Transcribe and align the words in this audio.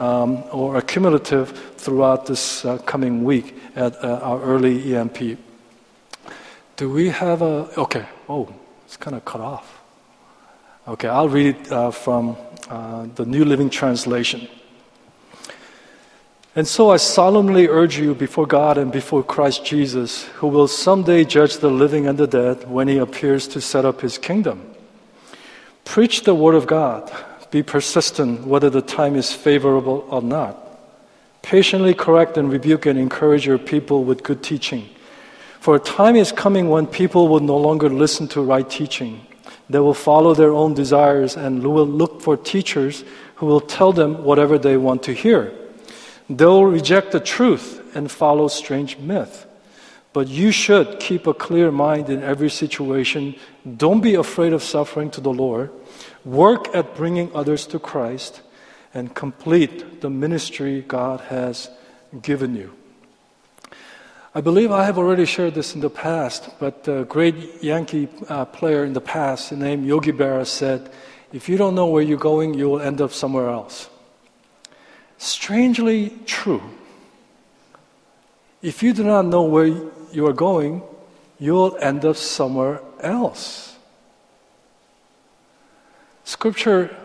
um, 0.00 0.42
or 0.50 0.76
accumulative 0.76 1.50
throughout 1.76 2.26
this 2.26 2.64
uh, 2.64 2.78
coming 2.78 3.22
week 3.22 3.54
at 3.76 4.02
uh, 4.02 4.18
our 4.22 4.42
early 4.42 4.96
EMP. 4.96 5.38
Do 6.76 6.90
we 6.90 7.10
have 7.10 7.42
a. 7.42 7.68
Okay, 7.78 8.06
oh, 8.28 8.48
it's 8.86 8.96
kind 8.96 9.14
of 9.14 9.24
cut 9.24 9.40
off. 9.40 9.80
Okay, 10.88 11.08
I'll 11.08 11.28
read 11.28 11.54
it 11.54 11.70
uh, 11.70 11.90
from 11.90 12.36
uh, 12.68 13.06
the 13.14 13.26
New 13.26 13.44
Living 13.44 13.68
Translation. 13.68 14.48
And 16.56 16.66
so 16.66 16.90
I 16.90 16.96
solemnly 16.96 17.68
urge 17.68 17.96
you 17.96 18.14
before 18.14 18.46
God 18.46 18.76
and 18.76 18.90
before 18.90 19.22
Christ 19.22 19.64
Jesus, 19.64 20.24
who 20.40 20.48
will 20.48 20.66
someday 20.66 21.24
judge 21.24 21.58
the 21.58 21.70
living 21.70 22.08
and 22.08 22.18
the 22.18 22.26
dead 22.26 22.68
when 22.68 22.88
he 22.88 22.98
appears 22.98 23.46
to 23.48 23.60
set 23.60 23.84
up 23.84 24.00
his 24.00 24.18
kingdom. 24.18 24.74
Preach 25.84 26.24
the 26.24 26.34
word 26.34 26.56
of 26.56 26.66
God. 26.66 27.12
Be 27.50 27.62
persistent 27.62 28.46
whether 28.46 28.70
the 28.70 28.82
time 28.82 29.16
is 29.16 29.32
favorable 29.32 30.06
or 30.08 30.22
not. 30.22 30.56
Patiently 31.42 31.94
correct 31.94 32.36
and 32.36 32.50
rebuke 32.50 32.86
and 32.86 32.98
encourage 32.98 33.46
your 33.46 33.58
people 33.58 34.04
with 34.04 34.22
good 34.22 34.42
teaching. 34.42 34.88
For 35.58 35.76
a 35.76 35.80
time 35.80 36.16
is 36.16 36.32
coming 36.32 36.68
when 36.68 36.86
people 36.86 37.28
will 37.28 37.40
no 37.40 37.56
longer 37.56 37.88
listen 37.88 38.28
to 38.28 38.40
right 38.40 38.68
teaching. 38.68 39.26
They 39.68 39.78
will 39.78 39.94
follow 39.94 40.34
their 40.34 40.52
own 40.52 40.74
desires 40.74 41.36
and 41.36 41.62
will 41.62 41.86
look 41.86 42.22
for 42.22 42.36
teachers 42.36 43.04
who 43.36 43.46
will 43.46 43.60
tell 43.60 43.92
them 43.92 44.24
whatever 44.24 44.58
they 44.58 44.76
want 44.76 45.02
to 45.04 45.12
hear. 45.12 45.52
They'll 46.28 46.64
reject 46.64 47.12
the 47.12 47.20
truth 47.20 47.96
and 47.96 48.10
follow 48.10 48.48
strange 48.48 48.98
myth. 48.98 49.46
But 50.12 50.28
you 50.28 50.50
should 50.50 50.98
keep 50.98 51.26
a 51.26 51.34
clear 51.34 51.70
mind 51.70 52.10
in 52.10 52.22
every 52.22 52.50
situation. 52.50 53.36
Don't 53.76 54.00
be 54.00 54.14
afraid 54.14 54.52
of 54.52 54.62
suffering 54.62 55.10
to 55.12 55.20
the 55.20 55.32
Lord. 55.32 55.70
Work 56.24 56.74
at 56.74 56.94
bringing 56.94 57.34
others 57.34 57.66
to 57.68 57.78
Christ 57.78 58.42
and 58.92 59.14
complete 59.14 60.00
the 60.00 60.10
ministry 60.10 60.82
God 60.82 61.20
has 61.22 61.70
given 62.22 62.54
you. 62.54 62.74
I 64.34 64.40
believe 64.40 64.70
I 64.70 64.84
have 64.84 64.98
already 64.98 65.24
shared 65.24 65.54
this 65.54 65.74
in 65.74 65.80
the 65.80 65.90
past, 65.90 66.50
but 66.60 66.86
a 66.86 67.04
great 67.04 67.62
Yankee 67.62 68.08
uh, 68.28 68.44
player 68.44 68.84
in 68.84 68.92
the 68.92 69.00
past 69.00 69.50
named 69.50 69.86
Yogi 69.86 70.12
Berra 70.12 70.46
said, 70.46 70.90
If 71.32 71.48
you 71.48 71.56
don't 71.56 71.74
know 71.74 71.86
where 71.86 72.02
you're 72.02 72.18
going, 72.18 72.54
you 72.54 72.68
will 72.68 72.80
end 72.80 73.00
up 73.00 73.12
somewhere 73.12 73.48
else 73.48 73.88
strangely 75.20 76.08
true. 76.24 76.62
If 78.62 78.82
you 78.82 78.92
do 78.92 79.04
not 79.04 79.26
know 79.26 79.42
where 79.42 79.66
you 79.66 80.26
are 80.26 80.32
going, 80.32 80.82
you'll 81.38 81.76
end 81.76 82.04
up 82.06 82.16
somewhere 82.16 82.80
else. 83.00 83.69
Scripture 86.30 86.96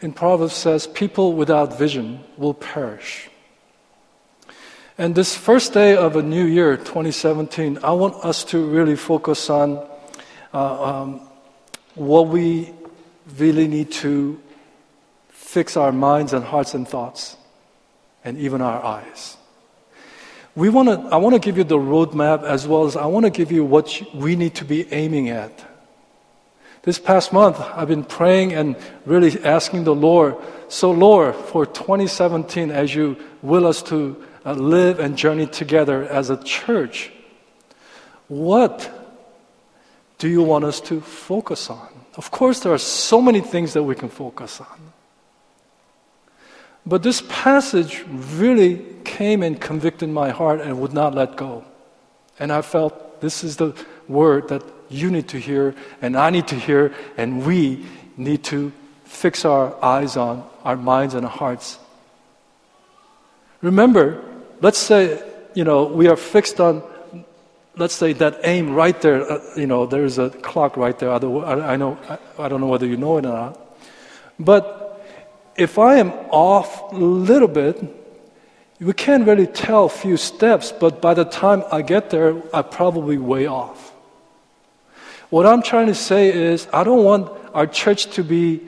in 0.00 0.12
Proverbs 0.12 0.54
says, 0.54 0.86
People 0.86 1.32
without 1.32 1.76
vision 1.76 2.20
will 2.36 2.54
perish. 2.54 3.28
And 4.96 5.12
this 5.16 5.34
first 5.34 5.72
day 5.72 5.96
of 5.96 6.14
a 6.14 6.22
new 6.22 6.44
year, 6.44 6.76
2017, 6.76 7.80
I 7.82 7.90
want 7.90 8.14
us 8.24 8.44
to 8.44 8.64
really 8.64 8.94
focus 8.94 9.50
on 9.50 9.84
uh, 10.54 10.84
um, 10.84 11.20
what 11.96 12.28
we 12.28 12.72
really 13.38 13.66
need 13.66 13.90
to 14.06 14.40
fix 15.30 15.76
our 15.76 15.90
minds 15.90 16.32
and 16.32 16.44
hearts 16.44 16.72
and 16.72 16.86
thoughts 16.86 17.36
and 18.24 18.38
even 18.38 18.62
our 18.62 18.84
eyes. 18.84 19.36
We 20.54 20.68
want 20.68 20.90
to, 20.90 21.08
I 21.12 21.16
want 21.16 21.34
to 21.34 21.40
give 21.40 21.58
you 21.58 21.64
the 21.64 21.78
roadmap 21.78 22.44
as 22.44 22.68
well 22.68 22.84
as 22.84 22.94
I 22.94 23.06
want 23.06 23.26
to 23.26 23.30
give 23.30 23.50
you 23.50 23.64
what 23.64 24.00
we 24.14 24.36
need 24.36 24.54
to 24.56 24.64
be 24.64 24.86
aiming 24.92 25.28
at. 25.28 25.69
This 26.82 26.98
past 26.98 27.32
month, 27.32 27.60
I've 27.60 27.88
been 27.88 28.04
praying 28.04 28.54
and 28.54 28.74
really 29.04 29.42
asking 29.44 29.84
the 29.84 29.94
Lord, 29.94 30.36
so 30.68 30.90
Lord, 30.90 31.34
for 31.34 31.66
2017, 31.66 32.70
as 32.70 32.94
you 32.94 33.18
will 33.42 33.66
us 33.66 33.82
to 33.84 34.16
uh, 34.46 34.54
live 34.54 34.98
and 34.98 35.16
journey 35.16 35.46
together 35.46 36.04
as 36.04 36.30
a 36.30 36.42
church, 36.42 37.12
what 38.28 38.90
do 40.18 40.28
you 40.28 40.42
want 40.42 40.64
us 40.64 40.80
to 40.82 41.00
focus 41.02 41.68
on? 41.68 41.88
Of 42.16 42.30
course, 42.30 42.60
there 42.60 42.72
are 42.72 42.78
so 42.78 43.20
many 43.20 43.40
things 43.40 43.74
that 43.74 43.82
we 43.82 43.94
can 43.94 44.08
focus 44.08 44.60
on. 44.60 44.92
But 46.86 47.02
this 47.02 47.22
passage 47.28 48.04
really 48.08 48.84
came 49.04 49.42
and 49.42 49.60
convicted 49.60 50.08
my 50.08 50.30
heart 50.30 50.60
and 50.60 50.80
would 50.80 50.94
not 50.94 51.14
let 51.14 51.36
go. 51.36 51.64
And 52.38 52.50
I 52.50 52.62
felt 52.62 53.20
this 53.20 53.44
is 53.44 53.56
the 53.56 53.74
word 54.08 54.48
that 54.48 54.62
you 54.90 55.10
need 55.10 55.28
to 55.28 55.38
hear, 55.38 55.74
and 56.02 56.16
I 56.16 56.30
need 56.30 56.48
to 56.48 56.56
hear, 56.56 56.92
and 57.16 57.46
we 57.46 57.86
need 58.16 58.44
to 58.44 58.72
fix 59.04 59.44
our 59.44 59.74
eyes 59.82 60.16
on, 60.16 60.44
our 60.64 60.76
minds 60.76 61.14
and 61.14 61.24
our 61.24 61.32
hearts. 61.32 61.78
Remember, 63.62 64.22
let's 64.60 64.78
say, 64.78 65.22
you 65.54 65.64
know, 65.64 65.84
we 65.84 66.08
are 66.08 66.16
fixed 66.16 66.60
on, 66.60 66.82
let's 67.76 67.94
say 67.94 68.12
that 68.14 68.40
aim 68.44 68.74
right 68.74 69.00
there, 69.00 69.22
uh, 69.30 69.40
you 69.56 69.66
know, 69.66 69.86
there's 69.86 70.18
a 70.18 70.30
clock 70.30 70.76
right 70.76 70.98
there. 70.98 71.10
I, 71.10 71.16
I 71.72 71.76
know, 71.76 71.98
I, 72.08 72.18
I 72.44 72.48
don't 72.48 72.60
know 72.60 72.66
whether 72.68 72.86
you 72.86 72.96
know 72.96 73.18
it 73.18 73.26
or 73.26 73.32
not. 73.32 73.60
But 74.38 75.06
if 75.56 75.78
I 75.78 75.96
am 75.96 76.10
off 76.30 76.92
a 76.92 76.96
little 76.96 77.48
bit, 77.48 77.82
we 78.80 78.94
can't 78.94 79.26
really 79.26 79.46
tell 79.46 79.84
a 79.84 79.88
few 79.90 80.16
steps, 80.16 80.72
but 80.72 81.02
by 81.02 81.12
the 81.12 81.24
time 81.24 81.62
I 81.70 81.82
get 81.82 82.10
there, 82.10 82.42
I'm 82.52 82.64
probably 82.64 83.18
way 83.18 83.46
off. 83.46 83.89
What 85.30 85.46
I'm 85.46 85.62
trying 85.62 85.86
to 85.86 85.94
say 85.94 86.32
is, 86.32 86.66
I 86.72 86.82
don't 86.82 87.04
want 87.04 87.30
our 87.54 87.66
church 87.66 88.06
to 88.16 88.24
be 88.24 88.60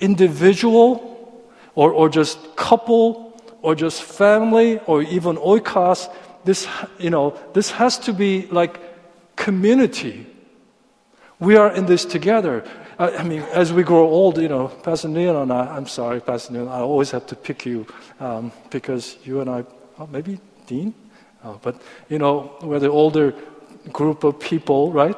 individual 0.00 1.42
or, 1.76 1.92
or 1.92 2.08
just 2.08 2.56
couple 2.56 3.40
or 3.62 3.76
just 3.76 4.02
family 4.02 4.80
or 4.80 5.02
even 5.02 5.36
oikos. 5.36 6.12
This, 6.44 6.66
you 6.98 7.10
know, 7.10 7.38
this 7.54 7.70
has 7.70 7.98
to 7.98 8.12
be 8.12 8.46
like 8.46 8.80
community. 9.36 10.26
We 11.38 11.56
are 11.56 11.72
in 11.72 11.86
this 11.86 12.04
together. 12.04 12.64
I, 12.98 13.22
mean, 13.22 13.42
as 13.52 13.72
we 13.72 13.84
grow 13.84 14.08
old, 14.08 14.38
you 14.38 14.48
know, 14.48 14.66
Pastor 14.66 15.06
Neil 15.06 15.40
and 15.40 15.52
I, 15.52 15.76
I'm 15.76 15.86
sorry, 15.86 16.20
Pastor 16.20 16.52
Neil, 16.52 16.68
I 16.68 16.80
always 16.80 17.12
have 17.12 17.26
to 17.26 17.36
pick 17.36 17.64
you 17.64 17.86
um, 18.18 18.50
because 18.70 19.16
you 19.22 19.40
and 19.40 19.48
I, 19.48 19.64
oh, 20.00 20.08
maybe 20.08 20.40
Dean, 20.66 20.94
oh, 21.44 21.60
but, 21.62 21.80
you 22.08 22.18
know, 22.18 22.56
we're 22.60 22.80
the 22.80 22.90
older 22.90 23.34
group 23.92 24.24
of 24.24 24.40
people, 24.40 24.90
right? 24.90 25.14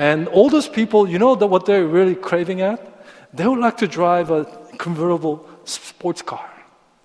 And 0.00 0.28
all 0.28 0.48
those 0.48 0.66
people, 0.66 1.06
you 1.06 1.18
know 1.18 1.34
what 1.34 1.66
they're 1.66 1.86
really 1.86 2.14
craving 2.14 2.62
at? 2.62 2.80
They 3.34 3.46
would 3.46 3.58
like 3.58 3.76
to 3.84 3.86
drive 3.86 4.30
a 4.30 4.46
convertible 4.78 5.46
sports 5.64 6.22
car 6.22 6.48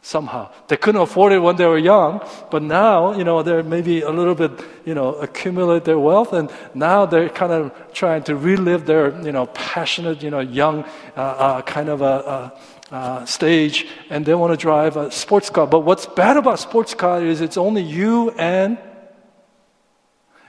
somehow. 0.02 0.50
They 0.70 0.78
couldn't 0.78 1.02
afford 1.02 1.34
it 1.34 1.40
when 1.40 1.58
they 1.58 1.66
were 1.66 1.78
young, 1.78 2.22
but 2.50 2.64
now, 2.64 3.12
you 3.12 3.26
know, 3.26 3.44
they're 3.44 3.64
maybe 3.64 4.00
a 4.00 4.12
little 4.12 4.34
bit, 4.34 4.52
you 4.86 4.94
know, 4.94 5.16
accumulate 5.16 5.84
their 5.84 6.00
wealth, 6.00 6.32
and 6.32 6.50
now 6.74 7.06
they're 7.06 7.28
kind 7.28 7.52
of 7.52 7.74
trying 7.92 8.24
to 8.24 8.36
relive 8.38 8.86
their, 8.86 9.20
you 9.26 9.34
know, 9.34 9.48
passionate, 9.48 10.24
you 10.24 10.30
know, 10.30 10.40
young 10.40 10.86
uh, 11.18 11.20
uh, 11.20 11.62
kind 11.64 11.90
of 11.90 12.02
a, 12.02 12.54
a, 12.92 12.96
a 12.96 13.28
stage, 13.28 13.88
and 14.10 14.26
they 14.26 14.36
want 14.36 14.54
to 14.54 14.58
drive 14.58 14.96
a 14.96 15.12
sports 15.12 15.50
car. 15.50 15.68
But 15.68 15.82
what's 15.82 16.06
bad 16.06 16.38
about 16.38 16.60
sports 16.60 16.94
car 16.94 17.22
is 17.22 17.42
it's 17.42 17.58
only 17.58 17.82
you 17.82 18.32
and 18.38 18.78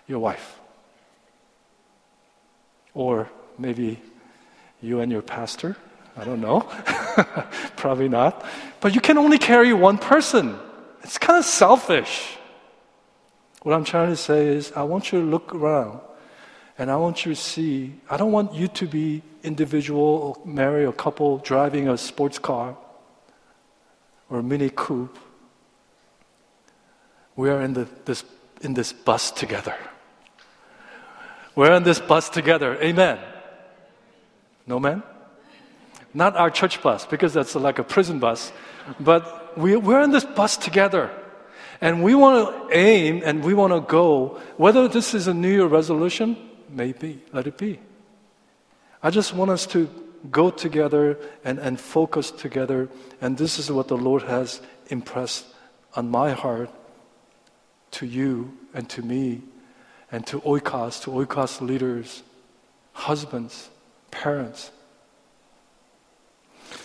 your 0.06 0.20
wife, 0.20 0.55
or 2.96 3.30
maybe 3.58 4.00
you 4.82 4.98
and 4.98 5.12
your 5.12 5.22
pastor 5.22 5.76
I 6.16 6.24
don't 6.24 6.40
know. 6.40 6.60
Probably 7.76 8.08
not. 8.08 8.44
But 8.80 8.94
you 8.94 9.00
can 9.00 9.18
only 9.18 9.38
carry 9.38 9.72
one 9.74 9.98
person. 9.98 10.58
It's 11.02 11.18
kind 11.18 11.38
of 11.38 11.44
selfish. 11.44 12.38
What 13.62 13.74
I'm 13.74 13.84
trying 13.84 14.08
to 14.08 14.16
say 14.16 14.46
is, 14.46 14.72
I 14.72 14.82
want 14.84 15.12
you 15.12 15.20
to 15.20 15.26
look 15.26 15.54
around 15.54 16.00
and 16.78 16.90
I 16.90 16.96
want 16.96 17.26
you 17.26 17.34
to 17.34 17.40
see, 17.40 17.94
I 18.08 18.16
don't 18.16 18.32
want 18.32 18.54
you 18.54 18.68
to 18.68 18.86
be 18.86 19.22
individual 19.42 20.00
or 20.00 20.46
marry 20.46 20.84
a 20.84 20.92
couple 20.92 21.38
driving 21.38 21.88
a 21.88 21.98
sports 21.98 22.38
car 22.38 22.76
or 24.30 24.38
a 24.38 24.42
mini 24.42 24.70
coupe. 24.70 25.18
We 27.34 27.50
are 27.50 27.60
in, 27.60 27.74
the, 27.74 27.88
this, 28.06 28.24
in 28.62 28.74
this 28.74 28.92
bus 28.92 29.30
together. 29.30 29.76
We're 31.56 31.72
in 31.72 31.82
this 31.82 31.98
bus 31.98 32.28
together. 32.28 32.76
Amen. 32.82 33.18
No 34.66 34.78
man? 34.78 35.02
Not 36.12 36.36
our 36.36 36.50
church 36.50 36.82
bus, 36.82 37.06
because 37.06 37.32
that's 37.32 37.54
like 37.54 37.78
a 37.78 37.84
prison 37.84 38.18
bus. 38.20 38.52
But 39.00 39.58
we, 39.58 39.76
we're 39.76 40.02
in 40.02 40.10
this 40.10 40.24
bus 40.24 40.56
together. 40.56 41.10
And 41.80 42.02
we 42.02 42.14
want 42.14 42.70
to 42.70 42.76
aim 42.76 43.22
and 43.24 43.42
we 43.42 43.54
want 43.54 43.72
to 43.72 43.80
go. 43.80 44.40
Whether 44.56 44.86
this 44.86 45.14
is 45.14 45.28
a 45.28 45.34
New 45.34 45.50
Year 45.50 45.66
resolution, 45.66 46.36
maybe, 46.68 47.22
let 47.32 47.46
it 47.46 47.58
be. 47.58 47.80
I 49.02 49.10
just 49.10 49.34
want 49.34 49.50
us 49.50 49.66
to 49.68 49.88
go 50.30 50.50
together 50.50 51.18
and, 51.44 51.58
and 51.58 51.80
focus 51.80 52.30
together. 52.30 52.88
And 53.20 53.36
this 53.36 53.58
is 53.58 53.70
what 53.70 53.88
the 53.88 53.96
Lord 53.96 54.22
has 54.22 54.60
impressed 54.88 55.46
on 55.94 56.10
my 56.10 56.32
heart 56.32 56.70
to 57.92 58.06
you 58.06 58.56
and 58.74 58.88
to 58.90 59.02
me 59.02 59.42
and 60.10 60.26
to 60.26 60.40
oikos, 60.40 61.02
to 61.02 61.10
oikos 61.10 61.60
leaders, 61.60 62.22
husbands, 62.92 63.68
parents. 64.10 64.70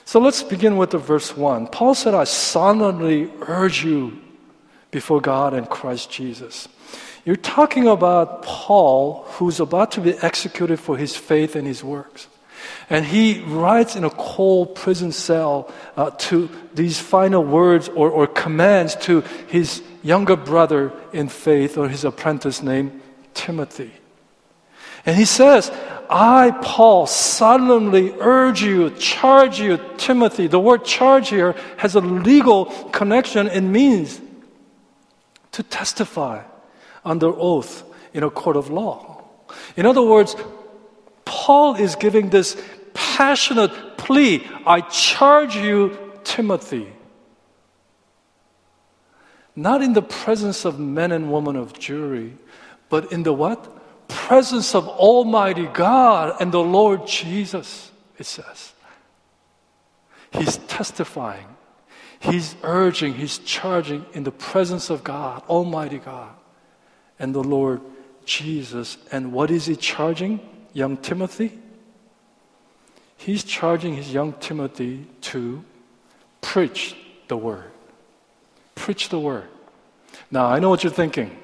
So 0.05 0.19
let's 0.19 0.43
begin 0.43 0.77
with 0.77 0.91
the 0.91 0.97
verse 0.97 1.35
1. 1.35 1.67
Paul 1.67 1.95
said, 1.95 2.13
I 2.13 2.25
solemnly 2.25 3.31
urge 3.41 3.83
you 3.83 4.19
before 4.91 5.21
God 5.21 5.53
and 5.53 5.69
Christ 5.69 6.11
Jesus. 6.11 6.67
You're 7.23 7.35
talking 7.35 7.87
about 7.87 8.43
Paul, 8.43 9.23
who's 9.29 9.59
about 9.59 9.91
to 9.91 10.01
be 10.01 10.13
executed 10.17 10.79
for 10.79 10.97
his 10.97 11.15
faith 11.15 11.55
and 11.55 11.67
his 11.67 11.83
works. 11.83 12.27
And 12.89 13.05
he 13.05 13.41
writes 13.41 13.95
in 13.95 14.03
a 14.03 14.09
cold 14.09 14.75
prison 14.75 15.11
cell 15.11 15.71
uh, 15.95 16.11
to 16.11 16.49
these 16.73 16.99
final 16.99 17.43
words 17.43 17.89
or, 17.89 18.09
or 18.09 18.27
commands 18.27 18.95
to 18.97 19.21
his 19.47 19.81
younger 20.03 20.35
brother 20.35 20.91
in 21.13 21.29
faith 21.29 21.77
or 21.77 21.87
his 21.87 22.03
apprentice 22.03 22.61
named 22.61 23.01
Timothy. 23.33 23.91
And 25.05 25.17
he 25.17 25.25
says, 25.25 25.71
I, 26.09 26.51
Paul, 26.61 27.07
solemnly 27.07 28.13
urge 28.19 28.61
you, 28.61 28.91
charge 28.91 29.59
you, 29.59 29.79
Timothy. 29.97 30.47
The 30.47 30.59
word 30.59 30.85
charge 30.85 31.29
here 31.29 31.55
has 31.77 31.95
a 31.95 32.01
legal 32.01 32.65
connection 32.91 33.47
It 33.47 33.61
means 33.61 34.21
to 35.53 35.63
testify 35.63 36.43
under 37.03 37.27
oath 37.27 37.83
in 38.13 38.23
a 38.23 38.29
court 38.29 38.57
of 38.57 38.69
law. 38.69 39.23
In 39.75 39.85
other 39.85 40.01
words, 40.01 40.35
Paul 41.25 41.75
is 41.75 41.95
giving 41.95 42.29
this 42.29 42.61
passionate 42.93 43.97
plea 43.97 44.47
I 44.65 44.81
charge 44.81 45.55
you, 45.55 45.97
Timothy. 46.23 46.91
Not 49.55 49.81
in 49.81 49.93
the 49.93 50.01
presence 50.01 50.65
of 50.65 50.79
men 50.79 51.11
and 51.11 51.31
women 51.31 51.55
of 51.55 51.77
jury, 51.77 52.33
but 52.91 53.11
in 53.11 53.23
the 53.23 53.33
what? 53.33 53.77
Presence 54.09 54.75
of 54.75 54.85
Almighty 54.87 55.65
God 55.65 56.35
and 56.41 56.51
the 56.51 56.61
Lord 56.61 57.07
Jesus, 57.07 57.89
it 58.19 58.25
says. 58.25 58.73
He's 60.31 60.57
testifying, 60.57 61.47
he's 62.19 62.55
urging, 62.63 63.13
he's 63.13 63.37
charging 63.39 64.05
in 64.13 64.23
the 64.23 64.31
presence 64.31 64.89
of 64.89 65.03
God, 65.03 65.41
Almighty 65.49 65.99
God, 65.99 66.31
and 67.17 67.33
the 67.33 67.43
Lord 67.43 67.81
Jesus. 68.25 68.97
And 69.11 69.31
what 69.31 69.49
is 69.49 69.65
he 69.65 69.77
charging, 69.77 70.41
young 70.73 70.97
Timothy? 70.97 71.57
He's 73.15 73.43
charging 73.45 73.95
his 73.95 74.13
young 74.13 74.33
Timothy 74.33 75.07
to 75.21 75.63
preach 76.41 76.95
the 77.29 77.37
word. 77.37 77.71
Preach 78.75 79.07
the 79.09 79.19
word. 79.19 79.47
Now, 80.29 80.47
I 80.47 80.59
know 80.59 80.69
what 80.69 80.83
you're 80.83 80.91
thinking. 80.91 81.37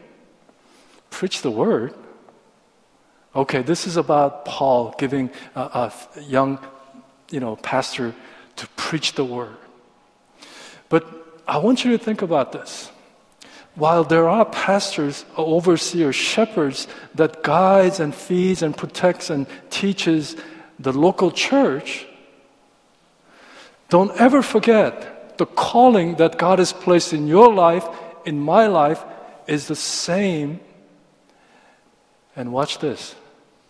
Preach 1.17 1.41
the 1.41 1.49
word? 1.49 1.95
Okay, 3.35 3.63
this 3.63 3.87
is 3.87 3.97
about 3.97 4.45
Paul 4.45 4.93
giving 4.99 5.31
a, 5.55 5.91
a 6.15 6.21
young, 6.21 6.59
you 7.31 7.39
know, 7.39 7.55
pastor 7.55 8.13
to 8.57 8.67
preach 8.75 9.13
the 9.13 9.25
word. 9.25 9.57
But 10.89 11.07
I 11.47 11.57
want 11.57 11.83
you 11.83 11.97
to 11.97 11.97
think 11.97 12.21
about 12.21 12.51
this. 12.51 12.91
While 13.73 14.03
there 14.03 14.29
are 14.29 14.45
pastors, 14.45 15.25
uh, 15.35 15.43
overseers, 15.43 16.15
shepherds 16.15 16.87
that 17.15 17.41
guides 17.41 17.99
and 17.99 18.13
feeds 18.13 18.61
and 18.61 18.77
protects 18.77 19.31
and 19.31 19.47
teaches 19.71 20.35
the 20.77 20.93
local 20.93 21.31
church, 21.31 22.05
don't 23.89 24.15
ever 24.21 24.43
forget 24.43 25.39
the 25.39 25.47
calling 25.47 26.17
that 26.17 26.37
God 26.37 26.59
has 26.59 26.73
placed 26.73 27.11
in 27.11 27.25
your 27.25 27.51
life, 27.51 27.87
in 28.23 28.39
my 28.39 28.67
life, 28.67 29.03
is 29.47 29.67
the 29.67 29.75
same. 29.75 30.59
And 32.37 32.53
watch 32.53 32.77
this 32.77 33.15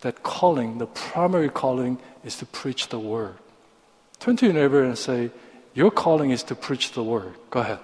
that 0.02 0.22
calling, 0.22 0.78
the 0.78 0.86
primary 0.86 1.48
calling, 1.48 1.98
is 2.22 2.36
to 2.36 2.46
preach 2.46 2.88
the 2.88 3.00
word. 3.00 3.34
Turn 4.20 4.36
to 4.36 4.46
your 4.46 4.54
neighbor 4.54 4.84
and 4.84 4.96
say, 4.96 5.30
Your 5.74 5.90
calling 5.90 6.30
is 6.30 6.44
to 6.44 6.54
preach 6.54 6.92
the 6.92 7.02
word. 7.02 7.34
Go 7.50 7.60
ahead. 7.60 7.80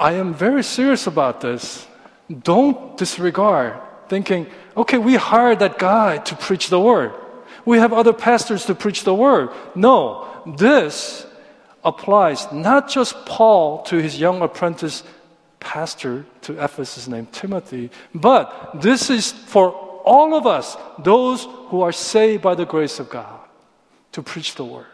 I 0.00 0.14
am 0.14 0.34
very 0.34 0.64
serious 0.64 1.06
about 1.06 1.40
this. 1.40 1.86
Don't 2.42 2.96
disregard 2.96 3.78
thinking, 4.08 4.46
okay, 4.76 4.98
we 4.98 5.14
hired 5.14 5.60
that 5.60 5.78
guy 5.78 6.18
to 6.18 6.36
preach 6.36 6.68
the 6.68 6.80
word. 6.80 7.12
We 7.64 7.78
have 7.78 7.92
other 7.92 8.12
pastors 8.12 8.66
to 8.66 8.74
preach 8.74 9.04
the 9.04 9.14
word. 9.14 9.50
No, 9.74 10.26
this 10.56 11.26
applies 11.84 12.50
not 12.52 12.88
just 12.88 13.14
Paul 13.24 13.82
to 13.84 13.96
his 13.96 14.18
young 14.18 14.42
apprentice 14.42 15.02
pastor 15.64 16.26
to 16.42 16.62
Ephesus 16.62 17.08
named 17.08 17.32
Timothy, 17.32 17.90
but 18.14 18.80
this 18.80 19.08
is 19.08 19.32
for 19.32 19.72
all 20.04 20.36
of 20.36 20.46
us, 20.46 20.76
those 20.98 21.48
who 21.68 21.80
are 21.80 21.90
saved 21.90 22.42
by 22.42 22.54
the 22.54 22.66
grace 22.66 23.00
of 23.00 23.08
God, 23.08 23.40
to 24.12 24.22
preach 24.22 24.54
the 24.54 24.64
word. 24.64 24.86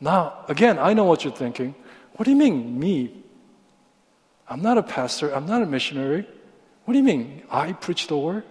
Now, 0.00 0.44
again, 0.48 0.78
I 0.78 0.92
know 0.92 1.04
what 1.04 1.22
you're 1.24 1.32
thinking. 1.32 1.74
What 2.16 2.24
do 2.24 2.32
you 2.32 2.36
mean, 2.36 2.78
me? 2.78 3.22
I'm 4.48 4.60
not 4.60 4.76
a 4.76 4.82
pastor, 4.82 5.32
I'm 5.32 5.46
not 5.46 5.62
a 5.62 5.66
missionary. 5.66 6.26
What 6.84 6.92
do 6.92 6.98
you 6.98 7.04
mean, 7.04 7.44
I 7.48 7.72
preach 7.72 8.08
the 8.08 8.18
word? 8.18 8.44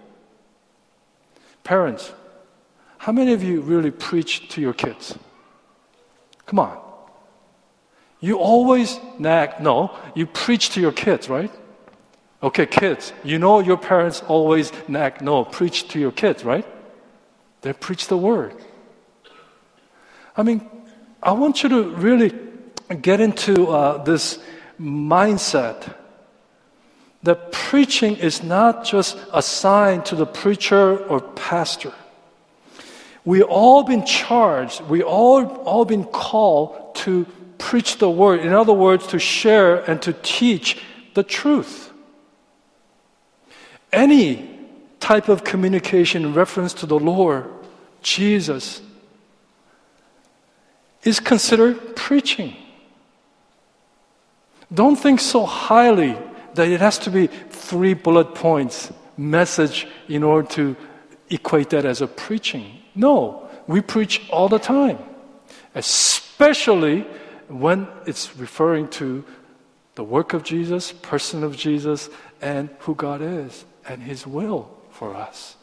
Parents, 1.62 2.10
how 2.96 3.12
many 3.12 3.34
of 3.34 3.42
you 3.44 3.60
really 3.60 3.90
preach 3.90 4.48
to 4.48 4.60
your 4.60 4.72
kids? 4.72 5.14
Come 6.46 6.58
on. 6.58 6.89
You 8.20 8.38
always 8.38 9.00
nag, 9.18 9.60
no, 9.60 9.96
you 10.14 10.26
preach 10.26 10.70
to 10.70 10.80
your 10.80 10.92
kids, 10.92 11.28
right? 11.28 11.50
Okay, 12.42 12.66
kids, 12.66 13.12
you 13.24 13.38
know 13.38 13.60
your 13.60 13.76
parents 13.76 14.22
always 14.28 14.72
nag, 14.88 15.22
no, 15.22 15.44
preach 15.44 15.88
to 15.88 15.98
your 15.98 16.12
kids, 16.12 16.44
right? 16.44 16.66
They 17.62 17.72
preach 17.72 18.08
the 18.08 18.16
word. 18.16 18.54
I 20.36 20.42
mean, 20.42 20.68
I 21.22 21.32
want 21.32 21.62
you 21.62 21.68
to 21.70 21.90
really 21.90 22.32
get 23.00 23.20
into 23.20 23.68
uh, 23.68 24.02
this 24.04 24.38
mindset 24.80 25.94
that 27.22 27.52
preaching 27.52 28.16
is 28.16 28.42
not 28.42 28.84
just 28.84 29.18
assigned 29.32 30.06
to 30.06 30.16
the 30.16 30.24
preacher 30.24 30.96
or 30.96 31.20
pastor. 31.20 31.92
We 33.24 33.42
all 33.42 33.82
been 33.82 34.06
charged, 34.06 34.80
we 34.82 35.02
all 35.02 35.44
all 35.44 35.84
been 35.84 36.04
called 36.04 36.94
to 36.96 37.26
preach 37.60 37.98
the 37.98 38.10
word. 38.10 38.40
In 38.40 38.52
other 38.52 38.72
words, 38.72 39.06
to 39.08 39.18
share 39.18 39.88
and 39.88 40.02
to 40.02 40.12
teach 40.12 40.82
the 41.14 41.22
truth. 41.22 41.92
Any 43.92 44.48
type 44.98 45.28
of 45.28 45.44
communication 45.44 46.24
in 46.24 46.34
reference 46.34 46.74
to 46.74 46.86
the 46.86 46.98
Lord, 46.98 47.48
Jesus, 48.02 48.82
is 51.02 51.20
considered 51.20 51.96
preaching. 51.96 52.56
Don't 54.72 54.96
think 54.96 55.20
so 55.20 55.44
highly 55.44 56.16
that 56.54 56.68
it 56.68 56.80
has 56.80 56.98
to 56.98 57.10
be 57.10 57.26
three 57.26 57.94
bullet 57.94 58.34
points 58.34 58.92
message 59.16 59.86
in 60.08 60.22
order 60.22 60.48
to 60.48 60.76
equate 61.28 61.70
that 61.70 61.84
as 61.84 62.00
a 62.00 62.06
preaching. 62.06 62.78
No, 62.94 63.48
we 63.66 63.80
preach 63.80 64.28
all 64.30 64.48
the 64.48 64.58
time, 64.58 64.98
especially 65.74 67.06
when 67.50 67.88
it's 68.06 68.36
referring 68.36 68.88
to 68.88 69.24
the 69.96 70.04
work 70.04 70.32
of 70.32 70.42
Jesus, 70.42 70.92
person 70.92 71.42
of 71.42 71.56
Jesus, 71.56 72.08
and 72.40 72.70
who 72.80 72.94
God 72.94 73.20
is 73.20 73.64
and 73.86 74.02
His 74.02 74.26
will 74.26 74.70
for 74.90 75.14
us. 75.14 75.56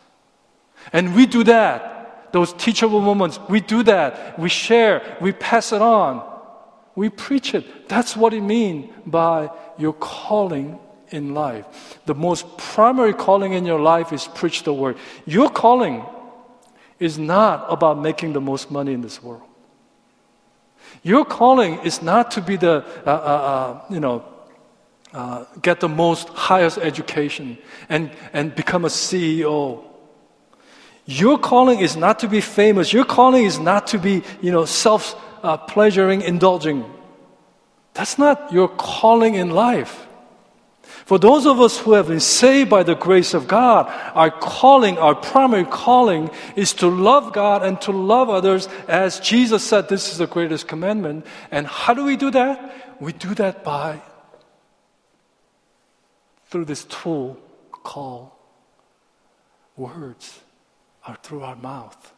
And 0.94 1.16
we 1.16 1.26
do 1.26 1.44
that. 1.46 2.34
Those 2.34 2.54
teachable 2.54 3.02
moments, 3.02 3.40
we 3.50 3.62
do 3.62 3.84
that. 3.84 4.38
We 4.38 4.50
share, 4.50 5.18
we 5.22 5.32
pass 5.32 5.72
it 5.72 5.82
on. 5.82 6.24
We 6.96 7.10
preach 7.10 7.54
it. 7.54 7.88
That's 7.88 8.18
what 8.18 8.34
it 8.34 8.42
means 8.42 8.92
by 9.06 9.50
your 9.78 9.94
calling 9.94 10.80
in 11.10 11.34
life. 11.34 12.00
The 12.06 12.16
most 12.16 12.58
primary 12.58 13.14
calling 13.14 13.54
in 13.54 13.66
your 13.66 13.80
life 13.80 14.12
is 14.12 14.28
preach 14.28 14.64
the 14.64 14.74
word. 14.74 14.98
Your 15.26 15.50
calling 15.50 16.04
is 17.00 17.18
not 17.18 17.66
about 17.70 18.00
making 18.00 18.34
the 18.34 18.42
most 18.42 18.72
money 18.72 18.94
in 18.94 19.02
this 19.02 19.22
world. 19.22 19.47
Your 21.08 21.24
calling 21.24 21.80
is 21.86 22.02
not 22.02 22.32
to 22.32 22.42
be 22.42 22.58
the, 22.58 22.84
uh, 23.06 23.10
uh, 23.10 23.12
uh, 23.12 23.82
you 23.90 24.02
know, 24.02 24.26
uh, 25.14 25.46
get 25.62 25.80
the 25.80 25.88
most 25.88 26.28
highest 26.28 26.80
education 26.80 27.58
and, 27.88 28.12
and 28.34 28.54
become 28.54 28.84
a 28.84 28.90
CEO. 28.90 29.86
Your 31.06 31.40
calling 31.40 31.80
is 31.80 31.96
not 31.96 32.20
to 32.20 32.28
be 32.28 32.42
famous. 32.42 32.92
Your 32.92 33.06
calling 33.06 33.46
is 33.46 33.58
not 33.58 33.88
to 33.88 33.98
be, 33.98 34.22
you 34.42 34.52
know, 34.52 34.66
self 34.66 35.16
uh, 35.44 35.56
pleasuring, 35.56 36.24
indulging. 36.24 36.84
That's 37.94 38.18
not 38.18 38.52
your 38.52 38.68
calling 38.68 39.36
in 39.36 39.52
life. 39.52 40.07
For 41.08 41.18
those 41.18 41.46
of 41.46 41.62
us 41.62 41.80
who 41.80 41.94
have 41.94 42.10
been 42.10 42.20
saved 42.20 42.70
by 42.70 42.84
the 42.84 42.94
grace 42.94 43.34
of 43.34 43.48
God, 43.48 43.88
our 44.14 44.30
calling, 44.30 44.98
our 44.98 45.16
primary 45.16 45.64
calling 45.64 46.30
is 46.58 46.74
to 46.74 46.88
love 46.90 47.32
God 47.32 47.64
and 47.64 47.80
to 47.84 47.94
love 47.94 48.30
others 48.30 48.68
as 48.90 49.22
Jesus 49.22 49.64
said 49.64 49.88
this 49.88 50.12
is 50.12 50.18
the 50.18 50.28
greatest 50.28 50.68
commandment. 50.68 51.26
And 51.50 51.66
how 51.66 51.94
do 51.94 52.04
we 52.04 52.18
do 52.18 52.30
that? 52.32 53.00
We 53.00 53.14
do 53.14 53.34
that 53.36 53.64
by 53.64 54.02
through 56.48 56.66
this 56.66 56.84
tool 56.84 57.40
called 57.72 58.32
words 59.78 60.42
or 61.08 61.16
through 61.24 61.44
our 61.44 61.56
mouth. 61.56 62.14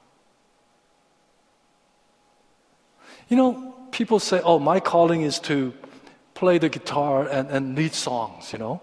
You 3.27 3.37
know, 3.37 3.75
people 3.91 4.17
say, 4.17 4.41
oh, 4.43 4.57
my 4.57 4.79
calling 4.79 5.21
is 5.21 5.37
to 5.41 5.75
play 6.39 6.57
the 6.57 6.69
guitar 6.69 7.27
and, 7.27 7.49
and 7.49 7.75
lead 7.75 7.93
songs, 7.93 8.53
you 8.53 8.59
know. 8.59 8.79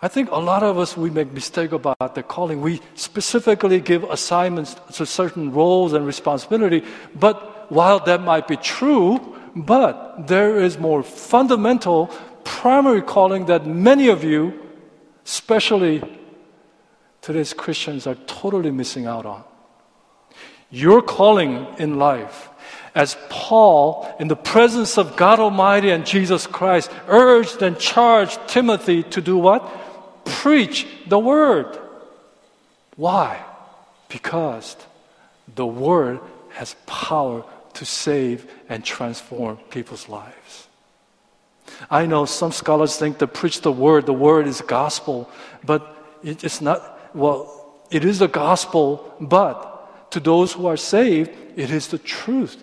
I 0.00 0.08
think 0.08 0.30
a 0.30 0.38
lot 0.38 0.62
of 0.62 0.78
us, 0.78 0.96
we 0.96 1.10
make 1.10 1.32
mistake 1.32 1.72
about 1.72 2.14
the 2.14 2.22
calling. 2.22 2.60
We 2.60 2.80
specifically 2.94 3.80
give 3.80 4.04
assignments 4.04 4.76
to 4.96 5.06
certain 5.06 5.52
roles 5.52 5.94
and 5.94 6.06
responsibility. 6.06 6.84
But 7.14 7.72
while 7.72 7.98
that 8.00 8.20
might 8.22 8.46
be 8.46 8.56
true, 8.56 9.18
but 9.56 10.28
there 10.28 10.60
is 10.60 10.78
more 10.78 11.02
fundamental, 11.02 12.10
primary 12.44 13.02
calling 13.02 13.46
that 13.46 13.66
many 13.66 14.08
of 14.08 14.22
you, 14.22 14.52
especially 15.24 16.02
today's 17.20 17.54
Christians, 17.54 18.06
are 18.06 18.18
totally 18.26 18.70
missing 18.70 19.06
out 19.06 19.26
on. 19.26 19.42
Your 20.70 21.02
calling 21.02 21.66
in 21.78 21.98
life, 21.98 22.50
as 22.94 23.16
Paul, 23.28 24.14
in 24.20 24.28
the 24.28 24.36
presence 24.36 24.98
of 24.98 25.16
God 25.16 25.40
Almighty 25.40 25.90
and 25.90 26.06
Jesus 26.06 26.46
Christ, 26.46 26.90
urged 27.08 27.62
and 27.62 27.78
charged 27.78 28.38
Timothy 28.46 29.02
to 29.02 29.20
do 29.20 29.36
what? 29.36 29.68
Preach 30.24 30.86
the 31.06 31.18
word. 31.18 31.78
Why? 32.96 33.42
Because 34.08 34.76
the 35.54 35.66
word 35.66 36.20
has 36.50 36.76
power 36.86 37.44
to 37.74 37.84
save 37.84 38.48
and 38.68 38.84
transform 38.84 39.56
people's 39.70 40.08
lives. 40.08 40.68
I 41.90 42.06
know 42.06 42.24
some 42.24 42.52
scholars 42.52 42.96
think 42.96 43.18
to 43.18 43.26
preach 43.26 43.62
the 43.62 43.72
word, 43.72 44.06
the 44.06 44.12
word 44.12 44.46
is 44.46 44.60
gospel, 44.60 45.28
but 45.64 45.96
it's 46.22 46.60
not 46.60 46.92
well, 47.14 47.80
it 47.90 48.04
is 48.04 48.18
the 48.18 48.28
gospel, 48.28 49.14
but 49.20 50.10
to 50.10 50.20
those 50.20 50.52
who 50.52 50.66
are 50.66 50.76
saved, 50.76 51.30
it 51.56 51.70
is 51.70 51.88
the 51.88 51.98
truth. 51.98 52.62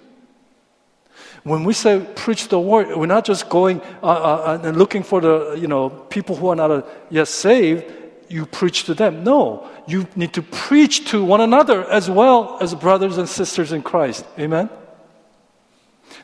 When 1.43 1.63
we 1.63 1.73
say 1.73 2.05
preach 2.15 2.49
the 2.49 2.59
word, 2.59 2.95
we're 2.95 3.07
not 3.07 3.25
just 3.25 3.49
going 3.49 3.81
uh, 4.03 4.05
uh, 4.05 4.61
and 4.63 4.77
looking 4.77 5.03
for 5.03 5.21
the 5.21 5.57
you 5.59 5.67
know 5.67 5.89
people 5.89 6.35
who 6.35 6.49
are 6.49 6.55
not 6.55 6.71
uh, 6.71 6.81
yet 7.09 7.27
saved. 7.27 7.85
You 8.29 8.45
preach 8.45 8.85
to 8.85 8.93
them. 8.93 9.23
No, 9.23 9.67
you 9.87 10.07
need 10.15 10.33
to 10.33 10.41
preach 10.41 11.09
to 11.11 11.23
one 11.23 11.41
another 11.41 11.83
as 11.89 12.09
well 12.09 12.57
as 12.61 12.73
brothers 12.75 13.17
and 13.17 13.27
sisters 13.27 13.71
in 13.71 13.81
Christ. 13.81 14.25
Amen. 14.39 14.69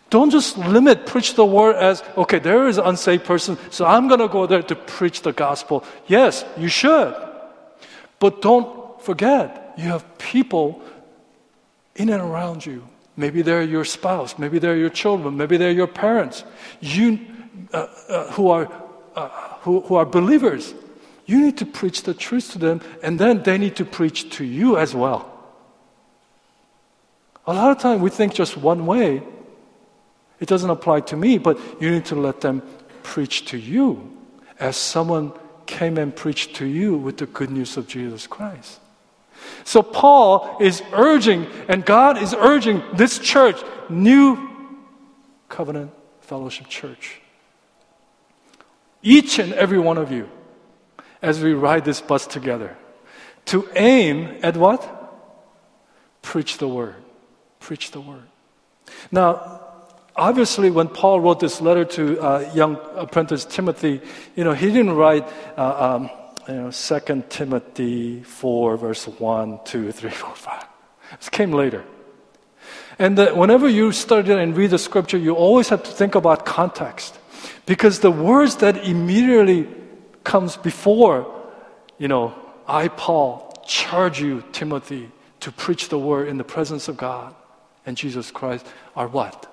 Don't 0.10 0.29
just 0.29 0.58
limit 0.58 1.06
preach 1.06 1.34
the 1.36 1.46
word 1.46 1.75
as 1.75 2.03
okay. 2.15 2.39
There 2.39 2.67
is 2.67 2.77
an 2.77 2.86
unsaved 2.86 3.25
person, 3.25 3.58
so 3.72 3.86
I'm 3.86 4.08
going 4.08 4.22
to 4.22 4.29
go 4.29 4.46
there 4.46 4.63
to 4.63 4.75
preach 4.75 5.22
the 5.22 5.34
gospel. 5.34 5.84
Yes, 6.08 6.46
you 6.58 6.70
should. 6.70 7.13
But 8.20 8.41
don't 8.41 9.01
forget, 9.01 9.74
you 9.77 9.89
have 9.89 10.17
people 10.17 10.82
in 11.96 12.10
and 12.10 12.22
around 12.22 12.65
you. 12.65 12.88
Maybe 13.17 13.41
they're 13.41 13.63
your 13.63 13.83
spouse, 13.83 14.38
maybe 14.38 14.59
they're 14.59 14.77
your 14.77 14.91
children, 14.91 15.36
maybe 15.36 15.57
they're 15.57 15.71
your 15.71 15.88
parents. 15.88 16.43
You 16.79 17.19
uh, 17.74 17.88
uh, 18.07 18.31
who 18.31 18.50
are 18.50 18.71
uh, 19.15 19.29
who, 19.62 19.81
who 19.81 19.95
are 19.95 20.05
believers. 20.05 20.74
You 21.25 21.41
need 21.41 21.57
to 21.57 21.65
preach 21.65 22.03
the 22.03 22.13
truth 22.13 22.51
to 22.51 22.59
them, 22.59 22.79
and 23.03 23.19
then 23.19 23.43
they 23.43 23.57
need 23.57 23.75
to 23.77 23.86
preach 23.86 24.29
to 24.38 24.45
you 24.45 24.77
as 24.77 24.95
well. 24.95 25.33
A 27.47 27.53
lot 27.53 27.71
of 27.71 27.79
times 27.79 28.01
we 28.01 28.09
think 28.09 28.33
just 28.33 28.55
one 28.55 28.86
way. 28.86 29.24
It 30.39 30.47
doesn't 30.47 30.69
apply 30.69 31.01
to 31.01 31.17
me, 31.17 31.39
but 31.39 31.59
you 31.81 31.89
need 31.89 32.05
to 32.05 32.15
let 32.15 32.41
them 32.41 32.62
preach 33.01 33.45
to 33.45 33.57
you 33.57 34.15
as 34.59 34.77
someone 34.77 35.33
came 35.65 35.97
and 35.97 36.15
preached 36.15 36.55
to 36.57 36.65
you 36.65 36.95
with 36.95 37.17
the 37.17 37.25
good 37.25 37.50
news 37.50 37.75
of 37.75 37.88
Jesus 37.88 38.27
Christ. 38.27 38.79
So 39.63 39.82
Paul 39.84 40.58
is 40.60 40.82
urging, 40.94 41.48
and 41.68 41.86
God 41.86 42.22
is 42.22 42.34
urging 42.34 42.84
this 42.94 43.20
church, 43.20 43.62
New 43.89 44.50
Covenant 45.50 45.92
Fellowship 46.22 46.68
Church. 46.68 47.22
Each 49.01 49.39
and 49.39 49.54
every 49.54 49.80
one 49.80 49.98
of 49.98 50.12
you, 50.12 50.30
as 51.22 51.42
we 51.42 51.54
ride 51.54 51.86
this 51.86 52.01
bus 52.01 52.27
together, 52.27 52.77
to 53.46 53.68
aim 53.75 54.39
at 54.44 54.58
what? 54.58 54.82
Preach 56.22 56.58
the 56.58 56.68
word. 56.68 56.96
Preach 57.60 57.92
the 57.92 58.01
word. 58.01 58.24
Now, 59.12 59.62
obviously, 60.16 60.70
when 60.70 60.89
Paul 60.89 61.22
wrote 61.22 61.39
this 61.39 61.62
letter 61.62 61.86
to 61.86 62.20
uh, 62.20 62.51
young 62.54 62.77
apprentice 62.96 63.46
Timothy, 63.46 64.01
you 64.36 64.44
know, 64.44 64.54
he 64.54 64.68
didn't 64.68 64.96
write, 64.96 65.27
uh, 65.58 65.96
um, 65.96 66.10
you 66.48 66.54
know, 66.54 66.72
2 66.72 67.24
Timothy 67.30 68.24
4, 68.24 68.77
verse 68.77 69.08
1, 69.08 69.60
2, 69.66 69.92
3, 69.92 70.10
4, 70.10 70.36
5. 70.36 70.66
It 71.13 71.32
came 71.32 71.51
later. 71.51 71.84
And 73.00 73.18
the, 73.18 73.27
whenever 73.36 73.68
you 73.68 73.92
study 73.92 74.32
and 74.32 74.56
read 74.56 74.72
the 74.72 74.80
scripture, 74.80 75.18
you 75.18 75.36
always 75.36 75.70
have 75.70 75.84
to 75.84 75.92
think 75.92 76.16
about 76.16 76.46
context. 76.46 77.18
Because 77.66 78.00
the 78.00 78.12
words 78.12 78.58
that 78.58 78.84
immediately 78.86 79.68
comes 80.24 80.58
before, 80.58 81.34
you 81.98 82.08
know, 82.08 82.34
I, 82.68 82.88
Paul, 82.88 83.63
charge 83.66 84.22
you, 84.22 84.44
Timothy, 84.51 85.12
to 85.42 85.51
preach 85.51 85.89
the 85.89 86.00
word 86.00 86.27
in 86.27 86.38
the 86.38 86.44
presence 86.44 86.88
of 86.88 86.98
God 86.98 87.36
and 87.86 87.96
Jesus 87.96 88.32
Christ 88.32 88.66
are 88.96 89.08
what? 89.08 89.51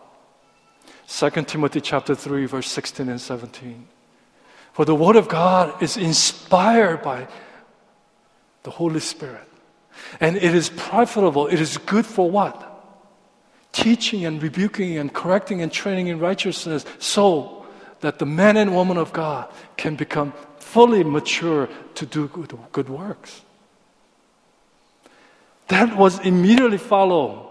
2 1.06 1.30
Timothy 1.44 1.80
chapter 1.80 2.14
3 2.14 2.46
verse 2.46 2.68
16 2.68 3.08
and 3.08 3.20
17. 3.20 3.86
For 4.74 4.84
the 4.84 4.94
word 4.94 5.14
of 5.14 5.28
God 5.28 5.80
is 5.80 5.96
inspired 5.96 7.00
by 7.02 7.28
the 8.64 8.70
Holy 8.70 8.98
Spirit. 8.98 9.48
And 10.20 10.36
it 10.36 10.52
is 10.52 10.68
profitable. 10.68 11.46
It 11.46 11.60
is 11.60 11.78
good 11.78 12.04
for 12.04 12.28
what? 12.28 12.60
Teaching 13.70 14.24
and 14.24 14.42
rebuking 14.42 14.98
and 14.98 15.14
correcting 15.14 15.62
and 15.62 15.70
training 15.70 16.08
in 16.08 16.18
righteousness 16.18 16.84
so 16.98 17.66
that 18.00 18.18
the 18.18 18.26
man 18.26 18.56
and 18.56 18.74
woman 18.74 18.98
of 18.98 19.12
God 19.12 19.48
can 19.76 19.94
become 19.94 20.32
fully 20.58 21.04
mature 21.04 21.68
to 21.94 22.04
do 22.04 22.26
good, 22.26 22.52
good 22.72 22.88
works. 22.88 23.42
That 25.68 25.96
was 25.96 26.18
immediately 26.18 26.78
followed 26.78 27.48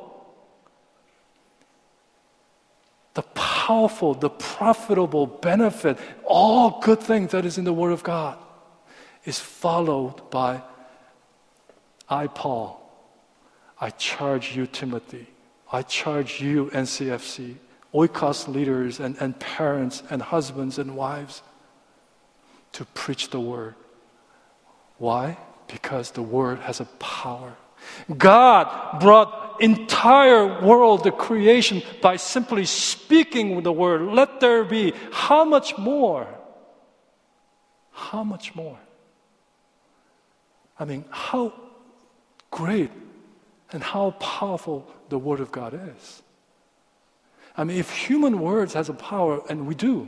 the 3.13 3.22
powerful, 3.67 4.13
the 4.13 4.29
profitable 4.29 5.25
benefit, 5.25 5.98
all 6.25 6.82
good 6.82 7.00
things 7.00 7.32
that 7.32 7.46
is 7.46 7.58
in 7.58 7.63
the 7.63 7.72
Word 7.72 7.93
of 7.93 8.03
God 8.03 8.38
is 9.24 9.39
followed 9.39 10.29
by 10.29 10.62
I, 12.10 12.27
Paul. 12.27 12.67
I 13.79 13.89
charge 13.91 14.53
you, 14.53 14.67
Timothy. 14.67 15.27
I 15.72 15.82
charge 15.82 16.41
you, 16.41 16.72
NCFC, 16.74 17.55
Oikos 17.93 18.50
leaders 18.50 19.00
and, 19.00 19.15
and 19.22 19.39
parents 19.39 20.03
and 20.10 20.22
husbands 20.22 20.77
and 20.77 20.98
wives 20.98 21.41
to 22.74 22.84
preach 22.84 23.29
the 23.29 23.39
Word. 23.39 23.75
Why? 24.98 25.38
Because 25.70 26.12
the 26.12 26.22
Word 26.22 26.60
has 26.60 26.82
a 26.82 26.86
power. 27.00 27.53
God 28.17 29.00
brought 29.00 29.43
entire 29.60 30.62
world, 30.62 31.03
the 31.03 31.12
creation, 31.12 31.81
by 32.01 32.15
simply 32.17 32.65
speaking 32.65 33.63
the 33.63 33.72
word, 33.72 34.01
let 34.01 34.39
there 34.39 34.63
be. 34.63 34.93
How 35.12 35.43
much 35.43 35.77
more? 35.77 36.27
How 37.91 38.24
much 38.24 38.55
more? 38.55 38.77
I 40.79 40.86
mean, 40.86 41.05
how 41.10 41.53
great 42.51 42.91
and 43.72 43.83
how 43.83 44.12
powerful 44.12 44.88
the 45.10 45.17
Word 45.17 45.39
of 45.39 45.51
God 45.51 45.74
is. 45.74 46.22
I 47.57 47.63
mean, 47.63 47.77
if 47.77 47.91
human 47.91 48.39
words 48.39 48.74
has 48.74 48.89
a 48.89 48.93
power, 48.93 49.41
and 49.50 49.67
we 49.67 49.75
do, 49.75 50.07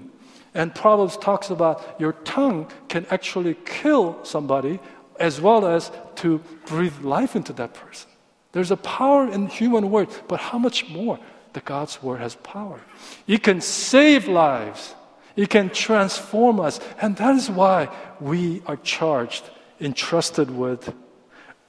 and 0.54 0.74
Proverbs 0.74 1.18
talks 1.18 1.50
about 1.50 2.00
your 2.00 2.14
tongue 2.14 2.68
can 2.88 3.06
actually 3.10 3.56
kill 3.66 4.24
somebody 4.24 4.80
as 5.20 5.42
well 5.42 5.66
as 5.66 5.92
to 6.16 6.40
breathe 6.66 7.00
life 7.02 7.36
into 7.36 7.54
that 7.54 7.74
person. 7.74 8.10
There's 8.56 8.72
a 8.72 8.78
power 8.78 9.30
in 9.30 9.48
human 9.48 9.92
word, 9.92 10.08
but 10.30 10.40
how 10.40 10.58
much 10.58 10.88
more 10.88 11.20
the 11.52 11.60
God's 11.60 12.02
word 12.02 12.22
has 12.22 12.36
power? 12.36 12.80
It 13.28 13.44
can 13.44 13.60
save 13.60 14.30
lives. 14.30 14.96
It 15.36 15.50
can 15.50 15.70
transform 15.70 16.62
us. 16.62 16.80
And 17.02 17.18
that 17.18 17.36
is 17.36 17.50
why 17.50 17.90
we 18.22 18.62
are 18.66 18.78
charged, 18.78 19.44
entrusted 19.82 20.50
with, 20.50 20.94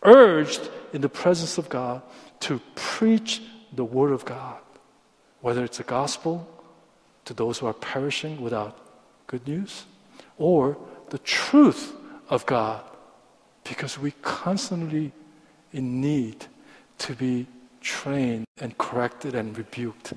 urged 0.04 0.70
in 0.92 1.00
the 1.00 1.08
presence 1.08 1.58
of 1.58 1.68
God 1.68 2.02
to 2.46 2.60
preach 2.76 3.42
the 3.72 3.84
word 3.84 4.12
of 4.12 4.24
God. 4.24 4.60
Whether 5.40 5.64
it's 5.64 5.78
the 5.78 5.82
gospel 5.82 6.48
to 7.24 7.34
those 7.34 7.58
who 7.58 7.66
are 7.66 7.74
perishing 7.74 8.40
without 8.40 8.78
good 9.26 9.44
news, 9.48 9.86
or 10.38 10.78
the 11.10 11.18
truth 11.18 11.92
of 12.30 12.46
God, 12.46 12.84
because 13.64 13.98
we 13.98 14.12
constantly 14.22 15.10
in 15.72 16.00
need 16.00 16.46
to 16.98 17.14
be 17.14 17.46
trained 17.80 18.44
and 18.60 18.76
corrected 18.78 19.34
and 19.34 19.56
rebuked 19.56 20.12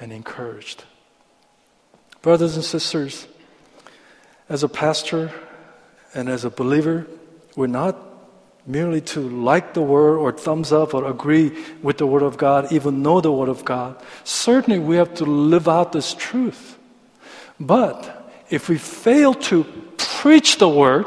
and 0.00 0.12
encouraged. 0.12 0.84
Brothers 2.22 2.56
and 2.56 2.64
sisters, 2.64 3.26
as 4.48 4.62
a 4.62 4.68
pastor 4.68 5.32
and 6.14 6.28
as 6.28 6.44
a 6.44 6.50
believer, 6.50 7.06
we're 7.56 7.66
not 7.66 7.96
merely 8.66 9.00
to 9.00 9.20
like 9.20 9.74
the 9.74 9.82
Word 9.82 10.18
or 10.18 10.32
thumbs 10.32 10.72
up 10.72 10.94
or 10.94 11.04
agree 11.04 11.52
with 11.82 11.98
the 11.98 12.06
Word 12.06 12.22
of 12.22 12.36
God, 12.36 12.70
even 12.72 13.02
know 13.02 13.20
the 13.20 13.32
Word 13.32 13.48
of 13.48 13.64
God. 13.64 14.00
Certainly, 14.24 14.78
we 14.78 14.96
have 14.96 15.14
to 15.14 15.24
live 15.24 15.68
out 15.68 15.92
this 15.92 16.14
truth. 16.14 16.78
But 17.58 18.30
if 18.50 18.68
we 18.68 18.78
fail 18.78 19.34
to 19.34 19.64
preach 19.96 20.58
the 20.58 20.68
Word, 20.68 21.06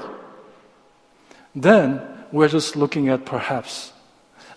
then 1.56 2.02
we're 2.36 2.50
just 2.50 2.76
looking 2.76 3.08
at 3.08 3.26
perhaps, 3.26 3.94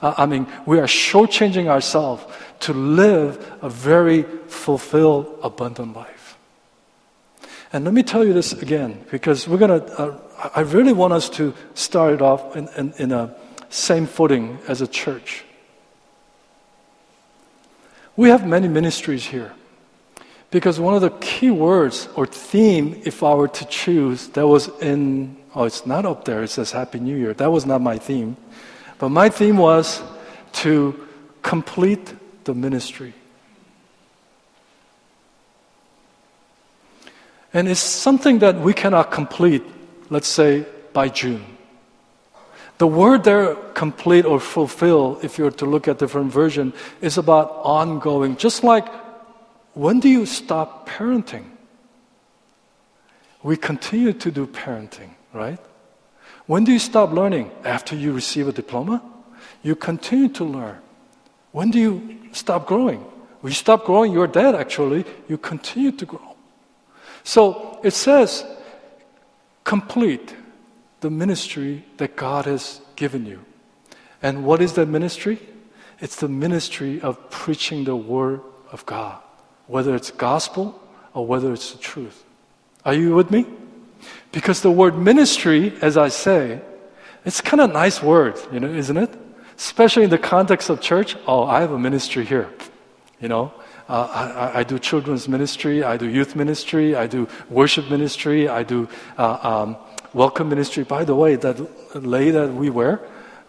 uh, 0.02 0.12
I 0.18 0.26
mean, 0.26 0.47
we 0.66 0.80
are 0.80 0.87
shortchanging 0.87 1.68
ourselves 1.68 2.25
to 2.61 2.73
live 2.73 3.52
a 3.62 3.70
very 3.70 4.25
fulfilled, 4.49 5.38
abundant 5.42 5.94
life. 5.94 6.37
And 7.73 7.85
let 7.85 7.94
me 7.94 8.02
tell 8.02 8.25
you 8.25 8.32
this 8.32 8.52
again, 8.52 9.04
because 9.11 9.47
we're 9.47 9.58
going 9.58 9.80
to, 9.80 10.00
uh, 10.00 10.50
I 10.54 10.61
really 10.61 10.92
want 10.92 11.12
us 11.12 11.30
to 11.30 11.54
start 11.75 12.14
it 12.14 12.23
off 12.23 12.56
in, 12.56 12.68
in, 12.76 12.92
in 12.99 13.12
a 13.12 13.35
same 13.70 14.06
footing 14.06 14.58
as 14.66 14.80
a 14.80 14.87
church. 14.87 15.44
We 18.16 18.30
have 18.30 18.44
many 18.44 18.66
ministries 18.66 19.25
here. 19.25 19.52
Because 20.50 20.81
one 20.81 20.95
of 20.95 21.02
the 21.02 21.11
key 21.11 21.50
words 21.50 22.09
or 22.17 22.25
theme, 22.26 23.00
if 23.05 23.23
I 23.23 23.35
were 23.35 23.49
to 23.49 23.64
choose, 23.67 24.28
that 24.28 24.47
was 24.47 24.69
in, 24.81 25.37
oh, 25.55 25.64
it's 25.64 25.85
not 25.85 26.07
up 26.07 26.25
there, 26.25 26.43
it 26.43 26.49
says 26.49 26.73
Happy 26.73 26.99
New 27.00 27.17
Year. 27.17 27.35
That 27.35 27.52
was 27.52 27.67
not 27.67 27.83
my 27.83 27.99
theme. 27.99 28.37
But 28.99 29.11
my 29.11 29.28
theme 29.28 29.59
was 29.59 30.02
to 30.64 31.07
complete 31.43 32.14
the 32.45 32.55
ministry. 32.55 33.12
And 37.52 37.69
it's 37.69 37.81
something 37.81 38.38
that 38.40 38.59
we 38.59 38.73
cannot 38.73 39.11
complete, 39.11 39.62
let's 40.11 40.28
say, 40.28 40.64
by 40.93 41.09
June. 41.09 41.45
The 42.78 42.87
word 42.87 43.25
there, 43.25 43.55
complete 43.75 44.25
or 44.25 44.40
fulfill, 44.40 45.19
if 45.23 45.37
you 45.37 45.45
were 45.45 45.50
to 45.52 45.67
look 45.67 45.88
at 45.88 45.99
different 45.99 46.33
version, 46.33 46.73
is 47.00 47.19
about 47.19 47.50
ongoing. 47.64 48.37
Just 48.37 48.62
like 48.62 48.87
when 49.78 50.00
do 50.00 50.08
you 50.08 50.26
stop 50.26 50.88
parenting? 50.88 51.44
We 53.44 53.56
continue 53.56 54.12
to 54.12 54.30
do 54.32 54.44
parenting, 54.49 55.11
right? 55.32 55.61
When 56.47 56.64
do 56.64 56.73
you 56.73 56.80
stop 56.80 57.12
learning? 57.12 57.52
After 57.62 57.94
you 57.94 58.12
receive 58.12 58.49
a 58.49 58.52
diploma? 58.52 59.00
You 59.62 59.76
continue 59.76 60.30
to 60.30 60.44
learn. 60.44 60.78
When 61.52 61.70
do 61.70 61.78
you 61.78 62.18
stop 62.32 62.66
growing? 62.66 62.99
When 63.40 63.52
you 63.52 63.54
stop 63.54 63.85
growing, 63.85 64.12
you're 64.12 64.26
dead 64.26 64.56
actually. 64.56 65.04
You 65.28 65.38
continue 65.38 65.92
to 65.92 66.06
grow. 66.06 66.35
So 67.23 67.78
it 67.85 67.92
says, 67.92 68.44
complete 69.62 70.35
the 71.02 71.11
ministry 71.11 71.85
that 71.99 72.16
God 72.16 72.47
has 72.47 72.80
given 72.97 73.26
you. 73.26 73.44
And 74.25 74.44
what 74.44 74.61
is 74.61 74.73
that 74.73 74.87
ministry? 74.87 75.38
It's 76.00 76.16
the 76.16 76.28
ministry 76.28 77.00
of 77.00 77.30
preaching 77.30 77.85
the 77.85 77.94
Word 77.94 78.40
of 78.73 78.85
God, 78.87 79.23
whether 79.68 79.94
it's 79.94 80.10
gospel 80.10 80.75
or 81.14 81.25
whether 81.25 81.52
it's 81.52 81.72
the 81.72 81.78
truth. 81.78 82.25
Are 82.84 82.94
you 82.94 83.14
with 83.14 83.30
me? 83.30 83.46
Because 84.32 84.60
the 84.60 84.70
word 84.70 84.98
ministry, 84.98 85.72
as 85.80 85.96
I 85.96 86.08
say, 86.08 86.60
it's 87.25 87.40
kind 87.40 87.60
of 87.60 87.72
nice 87.72 88.02
word, 88.02 88.37
you 88.52 88.58
know, 88.58 88.68
isn't 88.68 88.96
it? 88.96 89.10
especially 89.58 90.04
in 90.04 90.10
the 90.10 90.18
context 90.18 90.70
of 90.70 90.80
church. 90.80 91.16
Oh, 91.26 91.44
I 91.44 91.60
have 91.60 91.72
a 91.72 91.78
ministry 91.78 92.25
here. 92.25 92.48
You 93.20 93.28
know, 93.28 93.52
uh, 93.88 94.50
I, 94.54 94.60
I, 94.60 94.62
do 94.62 94.78
children's 94.78 95.28
ministry, 95.28 95.82
I 95.82 95.96
do 95.96 96.08
youth 96.08 96.37
ministry, 96.37 96.94
I 96.94 97.08
do 97.08 97.26
worship 97.50 97.90
ministry, 97.90 98.48
I 98.48 98.62
do 98.62 98.88
uh, 99.18 99.38
um, 99.42 99.76
welcome 100.14 100.48
ministry. 100.48 100.84
By 100.84 101.04
the 101.04 101.16
way, 101.16 101.34
that 101.34 101.58
lei 101.96 102.30
that 102.30 102.52
we 102.54 102.70
wear, 102.70 103.00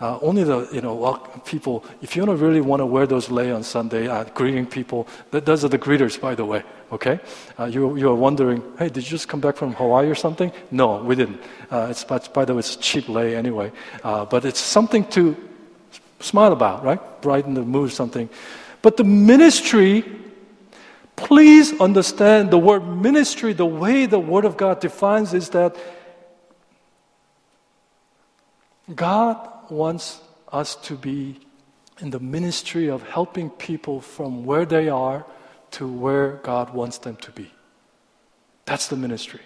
uh, 0.01 0.18
only 0.22 0.44
the 0.44 0.68
you 0.72 0.82
know 0.82 1.15
people. 1.46 1.84
If 2.01 2.15
you 2.15 2.25
don't 2.25 2.39
really 2.39 2.62
want 2.62 2.79
to 2.79 2.86
wear 2.86 3.06
those 3.06 3.29
lei 3.29 3.51
on 3.51 3.63
Sunday, 3.63 4.08
uh, 4.08 4.24
greeting 4.24 4.65
people, 4.65 5.08
that, 5.32 5.46
those 5.46 5.65
are 5.65 5.68
the 5.68 5.79
greeters, 5.79 6.20
by 6.20 6.36
the 6.36 6.46
way. 6.46 6.63
Okay, 6.91 7.20
uh, 7.60 7.65
you 7.65 7.98
you 7.98 8.10
are 8.10 8.15
wondering, 8.15 8.63
hey, 8.77 8.88
did 8.88 9.03
you 9.03 9.10
just 9.10 9.27
come 9.27 9.39
back 9.39 9.58
from 9.58 9.73
Hawaii 9.73 10.10
or 10.10 10.15
something? 10.15 10.52
No, 10.71 11.04
we 11.04 11.15
didn't. 11.15 11.41
Uh, 11.69 11.88
it's 11.89 12.04
by, 12.04 12.19
by 12.34 12.45
the 12.45 12.54
way, 12.54 12.60
it's 12.60 12.76
cheap 12.78 13.10
lei 13.10 13.36
anyway, 13.36 13.71
uh, 14.04 14.26
but 14.26 14.45
it's 14.45 14.60
something 14.60 15.06
to 15.10 15.36
smile 16.19 16.54
about, 16.54 16.84
right? 16.84 17.21
Brighten 17.21 17.54
the 17.54 17.63
mood, 17.63 17.91
something. 17.91 18.30
But 18.82 18.95
the 18.95 19.04
ministry, 19.04 20.06
please 21.15 21.80
understand 21.82 22.52
the 22.52 22.58
word 22.58 22.88
ministry, 22.88 23.54
the 23.54 23.65
way 23.65 24.06
the 24.06 24.19
Word 24.19 24.45
of 24.45 24.56
God 24.56 24.80
defines 24.80 25.34
is 25.34 25.50
that 25.50 25.76
God 28.95 29.59
wants 29.71 30.21
us 30.51 30.75
to 30.75 30.95
be 30.95 31.39
in 31.99 32.12
the 32.12 32.19
ministry 32.19 32.89
of 32.89 33.03
helping 33.03 33.49
people 33.49 34.01
from 34.01 34.45
where 34.45 34.65
they 34.65 34.89
are 34.89 35.25
to 35.71 35.88
where 35.88 36.34
God 36.43 36.73
wants 36.73 36.97
them 36.99 37.15
to 37.17 37.32
be. 37.32 37.51
That's 38.65 38.88
the 38.88 38.95
ministry. 38.95 39.41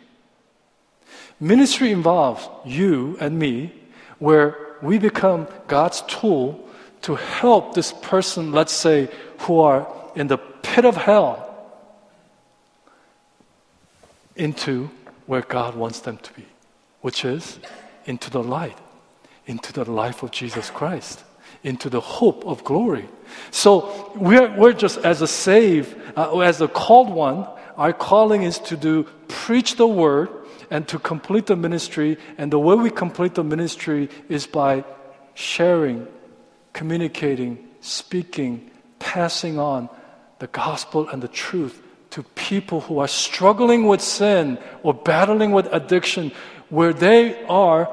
Ministry 1.39 1.91
involves 1.91 2.47
you 2.65 3.17
and 3.19 3.37
me, 3.37 3.73
where 4.19 4.77
we 4.81 4.97
become 4.97 5.47
God's 5.67 6.01
tool 6.03 6.67
to 7.01 7.15
help 7.15 7.73
this 7.73 7.93
person, 8.01 8.51
let's 8.51 8.73
say, 8.73 9.09
who 9.39 9.59
are 9.59 9.87
in 10.15 10.27
the 10.27 10.37
pit 10.37 10.85
of 10.85 10.95
hell, 10.95 11.49
into 14.35 14.89
where 15.25 15.41
God 15.41 15.75
wants 15.75 15.99
them 15.99 16.17
to 16.17 16.33
be, 16.33 16.45
which 17.01 17.25
is 17.25 17.59
into 18.05 18.29
the 18.29 18.43
light, 18.43 18.77
into 19.45 19.73
the 19.73 19.89
life 19.89 20.23
of 20.23 20.31
Jesus 20.31 20.69
Christ, 20.69 21.23
into 21.63 21.89
the 21.89 21.99
hope 21.99 22.45
of 22.45 22.63
glory. 22.63 23.07
So 23.51 24.11
we're, 24.15 24.55
we're 24.57 24.73
just 24.73 24.97
as 24.99 25.21
a 25.21 25.27
saved, 25.27 25.95
uh, 26.15 26.39
as 26.39 26.61
a 26.61 26.67
called 26.67 27.09
one, 27.09 27.47
our 27.77 27.93
calling 27.93 28.43
is 28.43 28.59
to 28.59 28.77
do 28.77 29.03
preach 29.27 29.77
the 29.77 29.87
word 29.87 30.29
and 30.69 30.87
to 30.87 30.99
complete 30.99 31.47
the 31.47 31.55
ministry. 31.55 32.17
And 32.37 32.51
the 32.51 32.59
way 32.59 32.75
we 32.75 32.91
complete 32.91 33.35
the 33.35 33.43
ministry 33.43 34.09
is 34.29 34.45
by 34.45 34.83
sharing 35.33 36.07
communicating, 36.73 37.69
speaking, 37.81 38.69
passing 38.99 39.59
on 39.59 39.89
the 40.39 40.47
gospel 40.47 41.07
and 41.07 41.21
the 41.21 41.27
truth 41.27 41.81
to 42.09 42.23
people 42.35 42.81
who 42.81 42.99
are 42.99 43.07
struggling 43.07 43.87
with 43.87 44.01
sin 44.01 44.59
or 44.83 44.93
battling 44.93 45.51
with 45.51 45.67
addiction, 45.71 46.31
where 46.69 46.93
they 46.93 47.43
are 47.45 47.87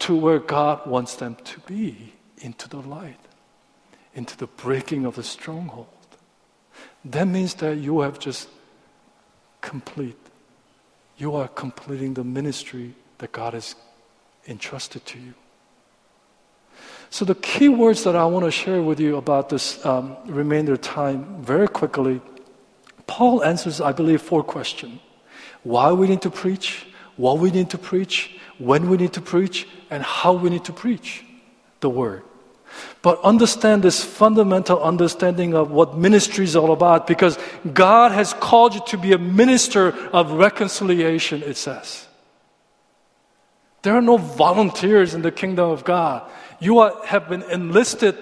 to 0.00 0.16
where 0.16 0.38
God 0.38 0.86
wants 0.86 1.16
them 1.16 1.36
to 1.44 1.60
be, 1.60 2.12
into 2.38 2.68
the 2.68 2.78
light, 2.78 3.18
into 4.14 4.36
the 4.36 4.46
breaking 4.46 5.04
of 5.04 5.16
the 5.16 5.22
stronghold. 5.22 5.88
That 7.04 7.26
means 7.26 7.54
that 7.54 7.78
you 7.78 8.00
have 8.00 8.18
just 8.18 8.48
complete. 9.60 10.18
You 11.16 11.34
are 11.36 11.48
completing 11.48 12.14
the 12.14 12.24
ministry 12.24 12.94
that 13.18 13.32
God 13.32 13.54
has 13.54 13.74
entrusted 14.46 15.04
to 15.06 15.18
you. 15.18 15.34
So, 17.10 17.24
the 17.24 17.34
key 17.34 17.68
words 17.68 18.04
that 18.04 18.14
I 18.14 18.24
want 18.26 18.44
to 18.44 18.50
share 18.50 18.82
with 18.82 19.00
you 19.00 19.16
about 19.16 19.48
this 19.48 19.84
um, 19.84 20.16
remainder 20.26 20.76
time 20.76 21.42
very 21.42 21.66
quickly 21.66 22.20
Paul 23.08 23.42
answers, 23.42 23.80
I 23.80 23.90
believe, 23.90 24.22
four 24.22 24.44
questions 24.44 25.00
why 25.64 25.90
we 25.90 26.06
need 26.06 26.22
to 26.22 26.30
preach, 26.30 26.86
what 27.16 27.38
we 27.38 27.50
need 27.50 27.68
to 27.70 27.78
preach, 27.78 28.37
when 28.58 28.88
we 28.88 28.96
need 28.96 29.12
to 29.14 29.20
preach, 29.20 29.66
and 29.90 30.02
how 30.02 30.32
we 30.32 30.50
need 30.50 30.64
to 30.64 30.72
preach 30.72 31.24
the 31.80 31.88
word. 31.88 32.22
But 33.02 33.20
understand 33.22 33.82
this 33.82 34.04
fundamental 34.04 34.82
understanding 34.82 35.54
of 35.54 35.70
what 35.70 35.96
ministry 35.96 36.44
is 36.44 36.56
all 36.56 36.72
about 36.72 37.06
because 37.06 37.38
God 37.72 38.12
has 38.12 38.34
called 38.34 38.74
you 38.74 38.82
to 38.88 38.98
be 38.98 39.12
a 39.12 39.18
minister 39.18 39.88
of 40.12 40.32
reconciliation, 40.32 41.42
it 41.42 41.56
says. 41.56 42.06
There 43.82 43.94
are 43.94 44.02
no 44.02 44.16
volunteers 44.16 45.14
in 45.14 45.22
the 45.22 45.30
kingdom 45.30 45.70
of 45.70 45.84
God. 45.84 46.28
You 46.60 46.80
are, 46.80 46.94
have 47.06 47.28
been 47.28 47.42
enlisted 47.42 48.16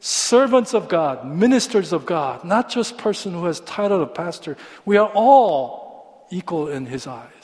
servants 0.00 0.74
of 0.74 0.88
God, 0.88 1.26
ministers 1.26 1.92
of 1.92 2.06
God, 2.06 2.44
not 2.44 2.70
just 2.70 2.96
person 2.98 3.32
who 3.32 3.46
has 3.46 3.60
title 3.60 4.00
of 4.00 4.14
pastor. 4.14 4.56
We 4.84 4.96
are 4.96 5.10
all 5.12 6.26
equal 6.30 6.68
in 6.68 6.86
his 6.86 7.06
eyes. 7.06 7.37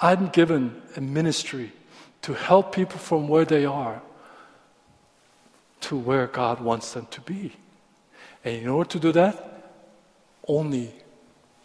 I'm 0.00 0.28
given 0.28 0.82
a 0.96 1.00
ministry 1.00 1.72
to 2.22 2.34
help 2.34 2.74
people 2.74 2.98
from 2.98 3.28
where 3.28 3.44
they 3.44 3.64
are 3.64 4.02
to 5.82 5.96
where 5.96 6.26
God 6.26 6.60
wants 6.60 6.92
them 6.92 7.06
to 7.12 7.20
be. 7.20 7.52
And 8.44 8.56
in 8.56 8.68
order 8.68 8.90
to 8.90 8.98
do 8.98 9.12
that, 9.12 9.72
only 10.48 10.92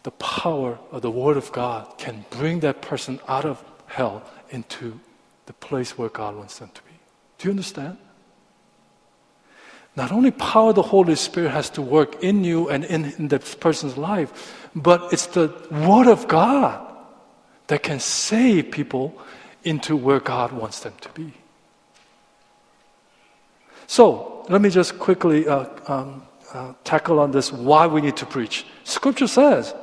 the 0.02 0.10
power 0.12 0.78
of 0.90 1.02
the 1.02 1.10
Word 1.10 1.36
of 1.36 1.50
God 1.52 1.98
can 1.98 2.24
bring 2.30 2.60
that 2.60 2.82
person 2.82 3.20
out 3.28 3.44
of 3.44 3.62
hell 3.86 4.22
into 4.50 4.98
the 5.46 5.52
place 5.54 5.96
where 5.98 6.08
God 6.08 6.36
wants 6.36 6.58
them 6.58 6.70
to 6.74 6.82
be. 6.82 6.92
Do 7.38 7.48
you 7.48 7.50
understand? 7.50 7.98
Not 9.94 10.12
only 10.12 10.30
power 10.30 10.70
of 10.70 10.76
the 10.76 10.82
Holy 10.82 11.16
Spirit 11.16 11.50
has 11.50 11.68
to 11.70 11.82
work 11.82 12.22
in 12.22 12.44
you 12.44 12.68
and 12.68 12.84
in, 12.84 13.04
in 13.18 13.28
that 13.28 13.60
person's 13.60 13.96
life, 13.96 14.68
but 14.74 15.12
it's 15.12 15.26
the 15.26 15.52
Word 15.70 16.06
of 16.06 16.28
God 16.28 16.91
that 17.72 17.82
can 17.82 17.98
save 17.98 18.70
people 18.70 19.18
into 19.64 19.96
where 19.96 20.20
God 20.20 20.52
wants 20.52 20.80
them 20.80 20.92
to 21.00 21.08
be. 21.14 21.32
So, 23.86 24.44
let 24.50 24.60
me 24.60 24.68
just 24.68 24.98
quickly 24.98 25.48
uh, 25.48 25.70
um, 25.86 26.22
uh, 26.52 26.74
tackle 26.84 27.18
on 27.18 27.30
this 27.30 27.50
why 27.50 27.86
we 27.86 28.02
need 28.02 28.18
to 28.18 28.26
preach. 28.26 28.66
Scripture 28.84 29.26
says, 29.26 29.74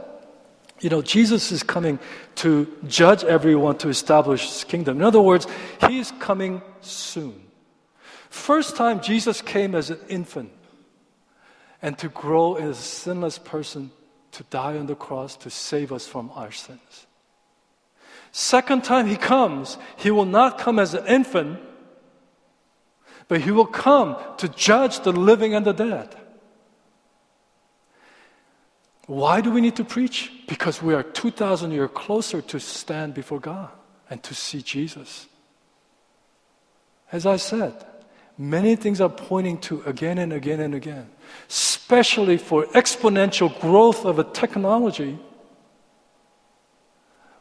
you 0.82 0.92
know, 0.92 1.02
Jesus 1.02 1.52
is 1.52 1.64
coming 1.64 1.98
to 2.36 2.72
judge 2.86 3.24
everyone 3.24 3.80
to 3.80 3.90
establish 3.90 4.44
his 4.44 4.64
kingdom. 4.66 4.98
In 4.98 5.04
other 5.04 5.20
words, 5.20 5.48
he 5.88 5.98
is 5.98 6.12
coming 6.20 6.62
soon. 6.82 7.42
First 8.30 8.76
time 8.76 9.02
Jesus 9.02 9.42
came 9.42 9.74
as 9.74 9.90
an 9.90 9.98
infant 10.10 10.52
and 11.82 11.98
to 11.98 12.08
grow 12.10 12.54
as 12.54 12.78
a 12.78 12.84
sinless 12.84 13.40
person 13.40 13.90
to 14.34 14.44
die 14.52 14.78
on 14.78 14.86
the 14.86 14.94
cross 14.94 15.36
to 15.38 15.50
save 15.50 15.92
us 15.92 16.06
from 16.06 16.30
our 16.36 16.52
sins. 16.52 17.08
Second 18.32 18.84
time 18.84 19.08
he 19.08 19.16
comes, 19.16 19.78
he 19.98 20.12
will 20.12 20.26
not 20.26 20.58
come 20.58 20.80
as 20.80 20.94
an 20.94 21.06
infant, 21.08 21.60
but 23.28 23.42
he 23.42 23.52
will 23.52 23.66
come 23.66 24.18
to 24.38 24.48
judge 24.50 25.02
the 25.02 25.12
living 25.12 25.54
and 25.54 25.66
the 25.66 25.74
dead. 25.74 26.16
Why 29.08 29.42
do 29.42 29.50
we 29.50 29.62
need 29.62 29.76
to 29.78 29.84
preach? 29.84 30.32
Because 30.48 30.84
we 30.84 30.94
are 30.94 31.02
2,000 31.02 31.72
years 31.72 31.90
closer 31.96 32.42
to 32.44 32.60
stand 32.60 33.16
before 33.16 33.40
God 33.40 33.70
and 34.10 34.22
to 34.24 34.36
see 34.36 34.62
Jesus. 34.62 35.28
As 37.12 37.26
I 37.26 37.38
said, 37.38 37.74
many 38.38 38.76
things 38.76 39.02
are 39.02 39.10
pointing 39.10 39.58
to 39.62 39.82
again 39.88 40.20
and 40.20 40.32
again 40.32 40.60
and 40.60 40.76
again, 40.76 41.10
especially 41.50 42.38
for 42.38 42.66
exponential 42.68 43.60
growth 43.60 44.06
of 44.06 44.20
a 44.20 44.24
technology 44.24 45.18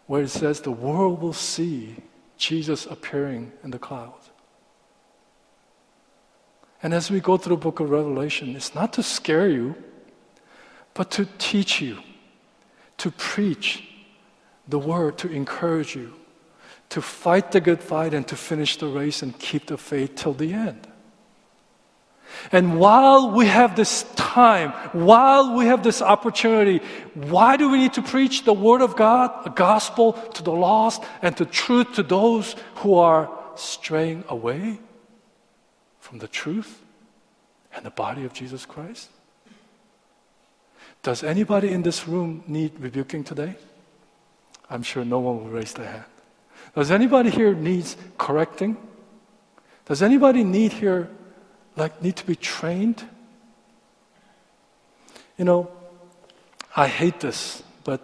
where 0.08 0.22
it 0.22 0.28
says 0.30 0.60
the 0.62 0.72
world 0.72 1.22
will 1.22 1.34
see 1.34 1.94
Jesus 2.36 2.86
appearing 2.86 3.52
in 3.62 3.70
the 3.70 3.78
clouds. 3.78 4.30
And 6.82 6.94
as 6.94 7.10
we 7.10 7.20
go 7.20 7.36
through 7.36 7.56
the 7.56 7.62
book 7.62 7.78
of 7.78 7.90
Revelation, 7.90 8.56
it's 8.56 8.74
not 8.74 8.92
to 8.94 9.02
scare 9.02 9.48
you, 9.48 9.76
but 10.94 11.10
to 11.12 11.28
teach 11.36 11.80
you, 11.80 11.98
to 12.96 13.10
preach 13.10 13.86
the 14.66 14.78
word, 14.78 15.18
to 15.18 15.30
encourage 15.30 15.94
you, 15.94 16.14
to 16.88 17.02
fight 17.02 17.52
the 17.52 17.60
good 17.60 17.82
fight 17.82 18.14
and 18.14 18.26
to 18.28 18.36
finish 18.36 18.78
the 18.78 18.86
race 18.86 19.22
and 19.22 19.38
keep 19.38 19.66
the 19.66 19.76
faith 19.76 20.14
till 20.14 20.32
the 20.32 20.54
end. 20.54 20.88
And 22.52 22.78
while 22.78 23.30
we 23.32 23.46
have 23.46 23.76
this 23.76 24.04
time, 24.16 24.70
while 24.92 25.56
we 25.56 25.66
have 25.66 25.82
this 25.82 26.00
opportunity, 26.00 26.80
why 27.14 27.56
do 27.56 27.68
we 27.68 27.78
need 27.78 27.94
to 27.94 28.02
preach 28.02 28.44
the 28.44 28.52
Word 28.52 28.80
of 28.80 28.96
God, 28.96 29.44
the 29.44 29.50
gospel 29.50 30.12
to 30.12 30.42
the 30.42 30.52
lost, 30.52 31.02
and 31.22 31.34
the 31.36 31.46
truth 31.46 31.94
to 31.94 32.02
those 32.02 32.54
who 32.76 32.94
are 32.94 33.30
straying 33.56 34.24
away 34.28 34.78
from 36.00 36.18
the 36.18 36.28
truth 36.28 36.82
and 37.72 37.84
the 37.84 37.90
body 37.90 38.24
of 38.24 38.32
Jesus 38.32 38.64
Christ? 38.64 39.10
Does 41.02 41.22
anybody 41.22 41.70
in 41.70 41.82
this 41.82 42.08
room 42.08 42.42
need 42.46 42.78
rebuking 42.78 43.24
today? 43.24 43.56
I'm 44.70 44.82
sure 44.82 45.04
no 45.04 45.18
one 45.18 45.44
will 45.44 45.50
raise 45.50 45.72
their 45.72 45.86
hand. 45.86 46.04
Does 46.74 46.90
anybody 46.90 47.30
here 47.30 47.54
needs 47.54 47.96
correcting? 48.18 48.76
Does 49.86 50.02
anybody 50.02 50.44
need 50.44 50.72
here 50.72 51.08
like 51.78 52.02
need 52.02 52.16
to 52.16 52.26
be 52.26 52.36
trained? 52.36 53.02
You 55.38 55.44
know, 55.44 55.70
I 56.74 56.88
hate 56.88 57.20
this, 57.20 57.62
but 57.84 58.00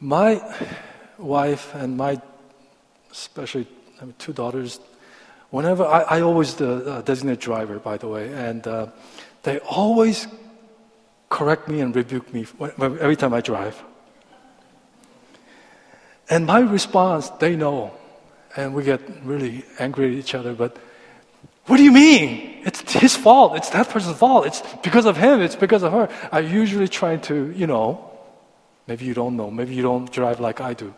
my 0.00 0.40
wife 1.18 1.74
and 1.74 1.96
my, 1.96 2.20
especially 3.12 3.66
I 4.00 4.04
mean, 4.06 4.14
two 4.18 4.32
daughters, 4.32 4.80
whenever 5.50 5.84
I, 5.84 6.00
I 6.18 6.20
always 6.22 6.54
the 6.54 6.72
uh, 6.86 7.02
designated 7.02 7.40
driver, 7.40 7.78
by 7.78 7.98
the 7.98 8.08
way, 8.08 8.32
and 8.32 8.66
uh, 8.66 8.86
they 9.42 9.58
always 9.60 10.26
correct 11.28 11.68
me 11.68 11.80
and 11.80 11.94
rebuke 11.94 12.32
me 12.32 12.46
every 12.78 13.16
time 13.16 13.34
I 13.34 13.40
drive. 13.40 13.82
And 16.30 16.46
my 16.46 16.60
response, 16.60 17.28
they 17.38 17.56
know, 17.56 17.92
and 18.56 18.74
we 18.74 18.84
get 18.84 19.00
really 19.24 19.64
angry 19.78 20.06
at 20.06 20.18
each 20.18 20.34
other, 20.34 20.54
but 20.54 20.76
what 21.66 21.76
do 21.76 21.82
you 21.82 21.92
mean? 21.92 22.62
It's 22.90 22.98
his 23.00 23.16
fault. 23.16 23.54
It's 23.54 23.70
that 23.70 23.88
person's 23.88 24.18
fault. 24.18 24.46
It's 24.46 24.62
because 24.82 25.06
of 25.06 25.16
him. 25.16 25.40
It's 25.40 25.54
because 25.54 25.84
of 25.84 25.92
her. 25.92 26.08
I 26.32 26.40
usually 26.40 26.88
try 26.88 27.18
to, 27.18 27.52
you 27.52 27.68
know, 27.68 28.10
maybe 28.88 29.04
you 29.04 29.14
don't 29.14 29.36
know. 29.36 29.48
Maybe 29.48 29.76
you 29.76 29.82
don't 29.82 30.10
drive 30.10 30.40
like 30.40 30.60
I 30.60 30.74
do. 30.74 30.92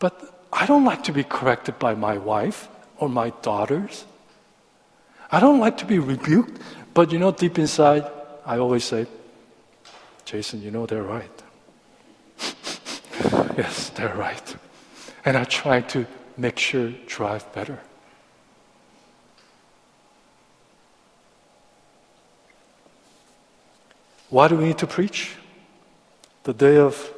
But 0.00 0.18
I 0.52 0.66
don't 0.66 0.84
like 0.84 1.04
to 1.04 1.12
be 1.12 1.22
corrected 1.22 1.78
by 1.78 1.94
my 1.94 2.18
wife 2.18 2.68
or 2.98 3.08
my 3.08 3.30
daughters. 3.42 4.04
I 5.30 5.38
don't 5.38 5.60
like 5.60 5.76
to 5.76 5.86
be 5.86 6.00
rebuked. 6.00 6.60
But 6.92 7.12
you 7.12 7.20
know, 7.20 7.30
deep 7.30 7.56
inside, 7.56 8.10
I 8.44 8.58
always 8.58 8.82
say, 8.82 9.06
Jason, 10.24 10.60
you 10.60 10.72
know 10.72 10.86
they're 10.86 11.04
right. 11.04 11.42
yes, 13.56 13.90
they're 13.90 14.16
right. 14.16 14.56
And 15.24 15.36
I 15.36 15.44
try 15.44 15.82
to 15.82 16.04
make 16.36 16.58
sure 16.58 16.90
drive 17.06 17.46
better. 17.52 17.78
Why 24.30 24.48
do 24.48 24.56
we 24.56 24.64
need 24.64 24.78
to 24.78 24.86
preach? 24.86 25.36
The 26.44 26.54
day 26.54 26.76
of 26.76 27.12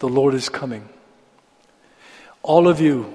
the 0.00 0.08
Lord 0.08 0.34
is 0.34 0.48
coming. 0.48 0.88
All 2.42 2.66
of 2.66 2.80
you, 2.80 3.14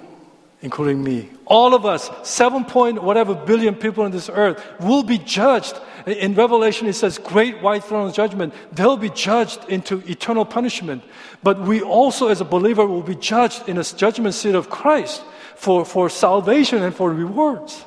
including 0.61 1.03
me, 1.03 1.29
all 1.45 1.73
of 1.73 1.85
us, 1.85 2.09
seven 2.23 2.63
point 2.63 3.03
whatever 3.03 3.35
billion 3.35 3.75
people 3.75 4.03
on 4.03 4.11
this 4.11 4.29
earth, 4.29 4.63
will 4.79 5.03
be 5.03 5.17
judged. 5.17 5.77
In 6.05 6.35
Revelation, 6.35 6.87
it 6.87 6.93
says, 6.93 7.17
Great 7.17 7.61
white 7.61 7.83
throne 7.83 8.07
of 8.07 8.15
judgment. 8.15 8.53
They'll 8.71 8.95
be 8.95 9.09
judged 9.09 9.65
into 9.67 9.97
eternal 10.09 10.45
punishment. 10.45 11.03
But 11.43 11.59
we 11.59 11.81
also, 11.81 12.29
as 12.29 12.39
a 12.39 12.45
believer, 12.45 12.85
will 12.85 13.01
be 13.01 13.15
judged 13.15 13.67
in 13.67 13.77
a 13.77 13.83
judgment 13.83 14.35
seat 14.35 14.55
of 14.55 14.69
Christ 14.69 15.23
for, 15.55 15.83
for 15.83 16.09
salvation 16.09 16.83
and 16.83 16.95
for 16.95 17.11
rewards. 17.11 17.83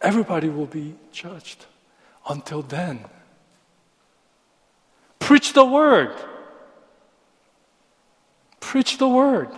Everybody 0.00 0.48
will 0.48 0.66
be 0.66 0.94
judged. 1.12 1.66
Until 2.28 2.62
then, 2.62 3.04
Preach 5.30 5.52
the 5.52 5.64
word. 5.64 6.10
Preach 8.58 8.98
the 8.98 9.06
word. 9.06 9.48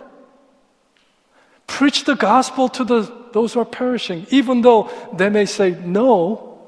Preach 1.65 2.03
the 2.03 2.13
gospel 2.13 2.69
to 2.69 2.83
the, 2.83 3.11
those 3.31 3.55
who 3.55 3.61
are 3.61 3.65
perishing. 3.65 4.27
Even 4.29 4.61
though 4.61 4.91
they 5.17 5.29
may 5.29 5.47
say 5.47 5.71
no, 5.71 6.61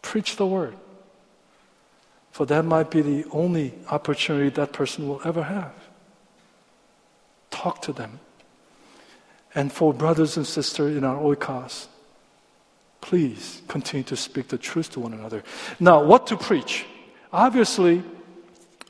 preach 0.00 0.36
the 0.36 0.46
word. 0.46 0.74
For 2.30 2.46
that 2.46 2.64
might 2.64 2.90
be 2.90 3.02
the 3.02 3.26
only 3.32 3.74
opportunity 3.90 4.48
that 4.48 4.72
person 4.72 5.06
will 5.06 5.20
ever 5.22 5.42
have. 5.42 5.74
Talk 7.50 7.82
to 7.82 7.92
them. 7.92 8.18
And 9.54 9.70
for 9.70 9.92
brothers 9.92 10.38
and 10.38 10.46
sisters 10.46 10.96
in 10.96 11.04
our 11.04 11.18
oikos, 11.18 11.88
please 13.02 13.60
continue 13.68 14.04
to 14.04 14.16
speak 14.16 14.48
the 14.48 14.56
truth 14.56 14.92
to 14.92 15.00
one 15.00 15.12
another. 15.12 15.44
Now, 15.78 16.02
what 16.02 16.26
to 16.28 16.38
preach? 16.38 16.86
Obviously, 17.36 18.02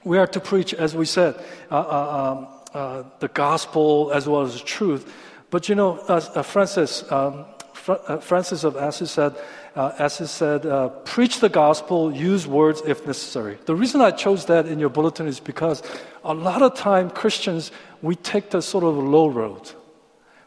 we 0.05 0.19
are 0.19 0.27
to 0.29 0.39
preach, 0.39 0.73
as 0.73 0.95
we 0.95 1.05
said, 1.05 1.35
uh, 1.69 1.75
uh, 1.75 2.37
um, 2.39 2.47
uh, 2.73 3.03
the 3.19 3.27
gospel 3.27 4.13
as 4.15 4.29
well 4.29 4.43
as 4.43 4.53
the 4.53 4.65
truth. 4.65 5.13
But 5.51 5.69
you 5.69 5.75
know, 5.75 5.99
as 6.09 6.29
uh, 6.29 6.45
Francis, 6.45 7.11
um, 7.11 7.45
uh, 7.89 8.19
Francis 8.19 8.63
of 8.63 8.77
Assisi 8.77 9.07
said, 9.07 9.35
uh, 9.75 9.91
Assisi 9.99 10.29
said, 10.29 10.63
preach 11.05 11.41
the 11.41 11.49
gospel, 11.49 12.15
use 12.15 12.47
words 12.47 12.83
if 12.87 13.05
necessary. 13.05 13.59
The 13.65 13.75
reason 13.75 14.01
I 14.01 14.13
chose 14.13 14.47
that 14.47 14.67
in 14.67 14.79
your 14.79 14.91
bulletin 14.91 15.27
is 15.27 15.41
because 15.41 15.83
a 16.23 16.33
lot 16.33 16.63
of 16.63 16.77
time 16.77 17.11
Christians, 17.11 17.73
we 18.01 18.15
take 18.15 18.51
the 18.51 18.63
sort 18.63 18.85
of 18.85 18.97
low 18.97 19.27
road. 19.27 19.73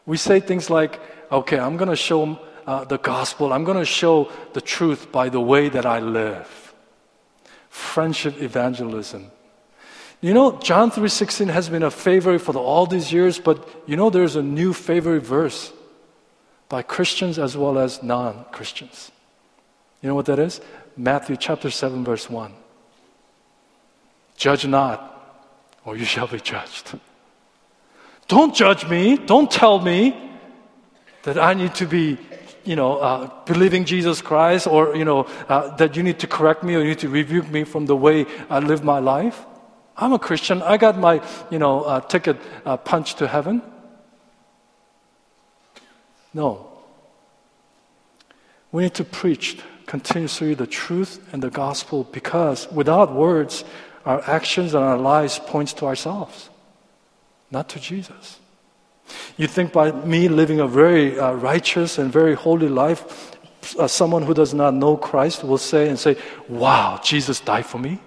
We 0.06 0.16
say 0.16 0.40
things 0.40 0.70
like, 0.70 0.98
okay, 1.30 1.58
I'm 1.58 1.76
going 1.76 1.90
to 1.90 1.96
show 1.96 2.38
the 2.64 2.98
gospel, 3.02 3.52
I'm 3.52 3.64
going 3.64 3.76
to 3.76 3.84
show 3.84 4.32
the 4.54 4.62
truth 4.62 5.12
by 5.12 5.28
the 5.28 5.40
way 5.40 5.68
that 5.68 5.84
I 5.84 5.98
live 5.98 6.69
friendship 7.70 8.42
evangelism. 8.42 9.30
You 10.20 10.34
know, 10.34 10.58
John 10.58 10.90
3:16 10.90 11.48
has 11.48 11.70
been 11.70 11.82
a 11.82 11.90
favorite 11.90 12.40
for 12.40 12.52
the, 12.52 12.58
all 12.58 12.84
these 12.84 13.10
years, 13.10 13.38
but 13.38 13.66
you 13.86 13.96
know 13.96 14.10
there's 14.10 14.36
a 14.36 14.42
new 14.42 14.74
favorite 14.74 15.22
verse 15.22 15.72
by 16.68 16.82
Christians 16.82 17.38
as 17.38 17.56
well 17.56 17.78
as 17.78 18.02
non-Christians. 18.02 19.10
You 20.02 20.08
know 20.08 20.14
what 20.14 20.26
that 20.26 20.38
is? 20.38 20.60
Matthew 20.96 21.36
chapter 21.36 21.70
7 21.70 22.04
verse 22.04 22.28
1. 22.28 22.52
Judge 24.36 24.66
not, 24.66 25.00
or 25.84 25.96
you 25.96 26.04
shall 26.04 26.26
be 26.26 26.40
judged. 26.40 26.98
Don't 28.28 28.54
judge 28.54 28.86
me. 28.86 29.16
Don't 29.16 29.50
tell 29.50 29.78
me 29.80 30.14
that 31.22 31.38
I 31.38 31.54
need 31.54 31.74
to 31.76 31.86
be 31.86 32.18
you 32.64 32.76
know, 32.76 32.98
uh, 32.98 33.30
believing 33.44 33.84
Jesus 33.84 34.20
Christ 34.20 34.66
or, 34.66 34.96
you 34.96 35.04
know, 35.04 35.26
uh, 35.48 35.74
that 35.76 35.96
you 35.96 36.02
need 36.02 36.18
to 36.20 36.26
correct 36.26 36.62
me 36.62 36.74
or 36.74 36.80
you 36.80 36.88
need 36.88 36.98
to 37.00 37.08
rebuke 37.08 37.50
me 37.50 37.64
from 37.64 37.86
the 37.86 37.96
way 37.96 38.26
I 38.48 38.58
live 38.58 38.84
my 38.84 38.98
life. 38.98 39.44
I'm 39.96 40.12
a 40.12 40.18
Christian. 40.18 40.62
I 40.62 40.76
got 40.76 40.98
my, 40.98 41.22
you 41.50 41.58
know, 41.58 41.82
uh, 41.82 42.00
ticket 42.00 42.38
uh, 42.64 42.76
punched 42.76 43.18
to 43.18 43.28
heaven. 43.28 43.62
No. 46.32 46.66
We 48.72 48.84
need 48.84 48.94
to 48.94 49.04
preach 49.04 49.58
continuously 49.86 50.54
the 50.54 50.66
truth 50.66 51.20
and 51.32 51.42
the 51.42 51.50
gospel 51.50 52.04
because 52.04 52.70
without 52.70 53.14
words, 53.14 53.64
our 54.04 54.22
actions 54.28 54.74
and 54.74 54.82
our 54.82 54.98
lives 54.98 55.38
points 55.38 55.72
to 55.74 55.86
ourselves, 55.86 56.48
not 57.50 57.68
to 57.70 57.80
Jesus. 57.80 58.39
You 59.36 59.46
think 59.46 59.72
by 59.72 59.92
me 59.92 60.28
living 60.28 60.60
a 60.60 60.66
very 60.66 61.18
uh, 61.18 61.32
righteous 61.32 61.98
and 61.98 62.12
very 62.12 62.34
holy 62.34 62.68
life, 62.68 63.36
uh, 63.78 63.86
someone 63.86 64.22
who 64.22 64.34
does 64.34 64.54
not 64.54 64.74
know 64.74 64.96
Christ 64.96 65.44
will 65.44 65.58
say 65.58 65.88
and 65.88 65.98
say, 65.98 66.16
Wow, 66.48 67.00
Jesus 67.02 67.40
died 67.40 67.66
for 67.66 67.78
me? 67.78 68.00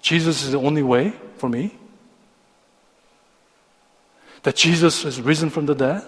Jesus 0.00 0.42
is 0.42 0.52
the 0.52 0.58
only 0.58 0.82
way 0.82 1.12
for 1.36 1.48
me? 1.48 1.76
That 4.42 4.56
Jesus 4.56 5.04
is 5.04 5.20
risen 5.20 5.50
from 5.50 5.66
the 5.66 5.74
dead? 5.74 6.02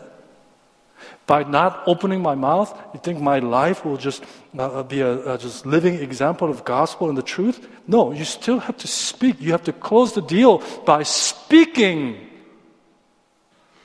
By 1.27 1.45
not 1.45 1.83
opening 1.87 2.21
my 2.21 2.35
mouth, 2.35 2.77
you 2.93 3.01
think 3.01 3.21
my 3.21 3.39
life 3.39 3.85
will 3.85 3.97
just 3.97 4.25
uh, 4.59 4.83
be 4.83 5.01
a, 5.01 5.35
a 5.35 5.39
just 5.39 5.65
living 5.65 5.95
example 5.95 6.51
of 6.51 6.65
gospel 6.65 7.09
and 7.09 7.17
the 7.17 7.23
truth? 7.23 7.67
No, 7.87 8.13
you 8.13 8.25
still 8.25 8.59
have 8.59 8.77
to 8.79 8.89
speak. 8.89 9.41
You 9.41 9.53
have 9.53 9.65
to 9.65 9.73
close 9.73 10.13
the 10.13 10.21
deal 10.21 10.63
by 10.85 11.03
speaking. 11.03 12.29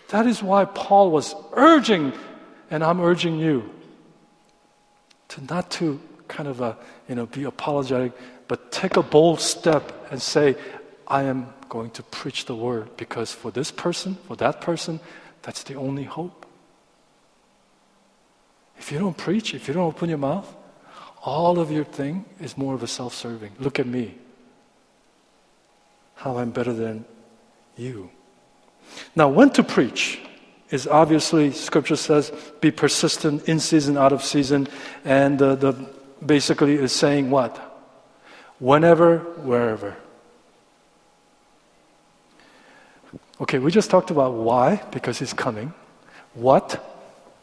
That 0.09 0.25
is 0.25 0.41
why 0.41 0.65
Paul 0.65 1.11
was 1.11 1.35
urging, 1.53 2.13
and 2.69 2.83
I'm 2.83 2.99
urging 2.99 3.39
you, 3.39 3.69
to 5.29 5.43
not 5.45 5.69
to 5.71 5.99
kind 6.27 6.47
of 6.49 6.61
a, 6.61 6.63
uh, 6.63 6.75
you 7.07 7.15
know, 7.15 7.25
be 7.25 7.43
apologetic, 7.43 8.13
but 8.47 8.71
take 8.71 8.97
a 8.97 9.03
bold 9.03 9.39
step 9.39 10.07
and 10.11 10.21
say, 10.21 10.55
I 11.07 11.23
am 11.23 11.53
going 11.69 11.91
to 11.91 12.03
preach 12.03 12.45
the 12.45 12.55
word 12.55 12.95
because 12.97 13.31
for 13.31 13.51
this 13.51 13.71
person, 13.71 14.15
for 14.27 14.35
that 14.37 14.61
person, 14.61 14.99
that's 15.41 15.63
the 15.63 15.75
only 15.75 16.03
hope. 16.03 16.45
If 18.77 18.91
you 18.91 18.99
don't 18.99 19.17
preach, 19.17 19.53
if 19.53 19.67
you 19.67 19.73
don't 19.73 19.85
open 19.85 20.09
your 20.09 20.17
mouth, 20.17 20.55
all 21.23 21.59
of 21.59 21.71
your 21.71 21.83
thing 21.83 22.25
is 22.39 22.57
more 22.57 22.73
of 22.73 22.81
a 22.81 22.87
self 22.87 23.13
serving. 23.13 23.51
Look 23.59 23.79
at 23.79 23.85
me. 23.85 24.15
How 26.15 26.37
I'm 26.37 26.51
better 26.51 26.73
than 26.73 27.05
you. 27.75 28.09
Now, 29.15 29.29
when 29.29 29.49
to 29.51 29.63
preach 29.63 30.19
is 30.69 30.87
obviously, 30.87 31.51
Scripture 31.51 31.95
says, 31.95 32.31
be 32.61 32.71
persistent 32.71 33.47
in 33.49 33.59
season, 33.59 33.97
out 33.97 34.13
of 34.13 34.23
season, 34.23 34.67
and 35.03 35.39
the 35.39 35.73
basically 36.25 36.75
is 36.75 36.91
saying 36.91 37.31
what? 37.31 37.57
Whenever, 38.59 39.19
wherever. 39.19 39.95
Okay, 43.41 43.57
we 43.57 43.71
just 43.71 43.89
talked 43.89 44.11
about 44.11 44.33
why, 44.33 44.83
because 44.91 45.19
he's 45.19 45.33
coming. 45.33 45.73
What? 46.33 46.85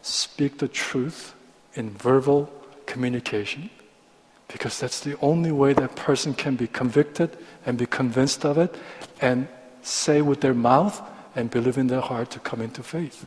Speak 0.03 0.59
the 0.59 0.69
truth 0.69 1.35
in 1.75 1.91
verbal 1.91 2.53
communication, 2.85 3.71
because 4.47 4.79
that's 4.79 5.01
the 5.01 5.19
only 5.21 5.51
way 5.51 5.73
that 5.73 5.97
person 5.97 6.35
can 6.35 6.55
be 6.55 6.67
convicted 6.67 7.37
and 7.65 7.77
be 7.77 7.87
convinced 7.87 8.45
of 8.45 8.59
it 8.59 8.75
and 9.21 9.49
say 9.83 10.23
with 10.23 10.43
their 10.43 10.55
mouth 10.55 11.03
and 11.37 11.51
believe 11.51 11.79
in 11.79 11.87
their 11.87 12.01
heart 12.01 12.31
to 12.31 12.41
come 12.41 12.61
into 12.61 12.83
faith. 12.83 13.27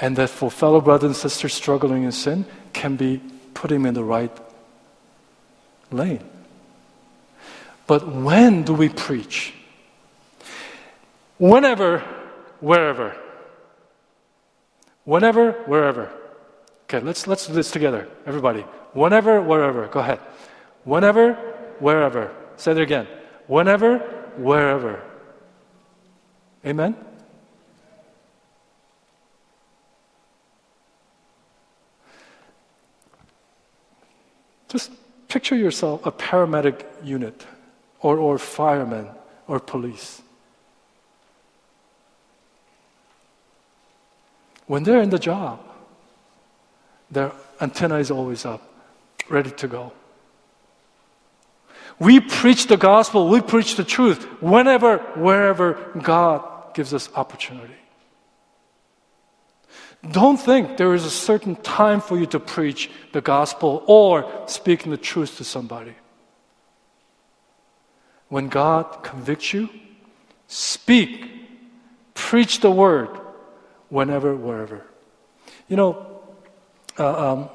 And 0.00 0.16
that 0.16 0.30
for 0.30 0.50
fellow 0.50 0.80
brothers 0.80 1.06
and 1.06 1.16
sisters 1.16 1.54
struggling 1.54 2.02
in 2.02 2.12
sin 2.12 2.44
can 2.72 2.96
be 2.96 3.22
put 3.54 3.72
him 3.72 3.86
in 3.86 3.94
the 3.94 4.04
right 4.04 4.36
lane. 5.90 6.24
But 7.86 8.06
when 8.06 8.64
do 8.64 8.74
we 8.74 8.90
preach? 8.90 9.54
Whenever, 11.38 12.00
wherever. 12.60 13.16
Whenever, 15.04 15.52
wherever. 15.66 16.12
Okay, 16.84 17.00
let's, 17.00 17.26
let's 17.26 17.46
do 17.46 17.54
this 17.54 17.70
together, 17.70 18.08
everybody. 18.26 18.60
Whenever, 18.92 19.40
wherever. 19.40 19.86
Go 19.86 20.00
ahead. 20.00 20.18
Whenever, 20.84 21.34
wherever. 21.78 22.34
Say 22.56 22.72
it 22.72 22.78
again. 22.78 23.06
Whenever, 23.46 23.98
wherever. 24.36 25.02
Amen? 26.68 26.94
Just 34.68 34.90
picture 35.28 35.56
yourself 35.56 36.04
a 36.04 36.12
paramedic 36.12 36.84
unit 37.02 37.46
or, 38.00 38.18
or 38.18 38.36
fireman 38.36 39.08
or 39.46 39.60
police. 39.60 40.20
When 44.66 44.82
they're 44.82 45.00
in 45.00 45.08
the 45.08 45.18
job, 45.18 45.60
their 47.10 47.32
antenna 47.62 47.96
is 47.96 48.10
always 48.10 48.44
up, 48.44 48.60
ready 49.30 49.52
to 49.52 49.68
go. 49.68 49.92
We 51.98 52.20
preach 52.20 52.66
the 52.66 52.76
gospel, 52.76 53.28
we 53.30 53.40
preach 53.40 53.76
the 53.76 53.84
truth 53.84 54.22
whenever, 54.42 54.98
wherever 55.16 55.72
God 56.02 56.57
gives 56.78 56.94
us 56.94 57.10
opportunity. 57.16 57.74
Don't 60.12 60.36
think 60.36 60.76
there 60.76 60.94
is 60.94 61.04
a 61.04 61.10
certain 61.10 61.56
time 61.56 62.00
for 62.00 62.16
you 62.16 62.26
to 62.26 62.38
preach 62.38 62.88
the 63.10 63.20
gospel 63.20 63.82
or 63.88 64.30
speaking 64.46 64.92
the 64.92 64.96
truth 64.96 65.38
to 65.38 65.42
somebody. 65.42 65.94
When 68.28 68.46
God 68.46 69.02
convicts 69.02 69.52
you, 69.52 69.68
speak, 70.46 71.26
preach 72.14 72.60
the 72.60 72.70
word 72.70 73.10
whenever, 73.88 74.36
wherever. 74.36 74.86
You 75.66 75.78
know, 75.78 76.22
uh, 76.96 77.32
um, 77.32 77.50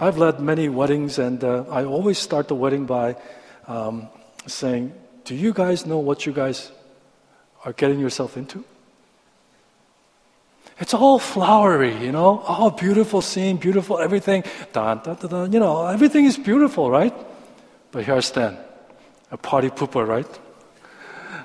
I've 0.00 0.16
led 0.16 0.40
many 0.40 0.70
weddings, 0.70 1.18
and 1.18 1.44
uh, 1.44 1.64
I 1.68 1.84
always 1.84 2.16
start 2.16 2.48
the 2.48 2.54
wedding 2.54 2.86
by 2.86 3.16
um, 3.68 4.08
saying, 4.46 4.94
Do 5.24 5.34
you 5.34 5.52
guys 5.52 5.84
know 5.84 5.98
what 5.98 6.24
you 6.24 6.32
guys 6.32 6.72
are 7.64 7.72
getting 7.72 8.00
yourself 8.00 8.36
into? 8.36 8.64
It's 10.78 10.94
all 10.94 11.18
flowery, 11.18 11.96
you 11.98 12.12
know, 12.12 12.40
all 12.40 12.70
beautiful 12.70 13.22
scene, 13.22 13.56
beautiful 13.56 13.98
everything. 13.98 14.42
Dun, 14.72 15.00
dun, 15.04 15.16
dun, 15.16 15.30
dun, 15.30 15.52
you 15.52 15.60
know, 15.60 15.86
everything 15.86 16.24
is 16.24 16.36
beautiful, 16.36 16.90
right? 16.90 17.14
But 17.92 18.04
here 18.04 18.16
I 18.16 18.20
stand, 18.20 18.56
a 19.30 19.36
party 19.36 19.68
pooper, 19.68 20.06
right? 20.06 20.26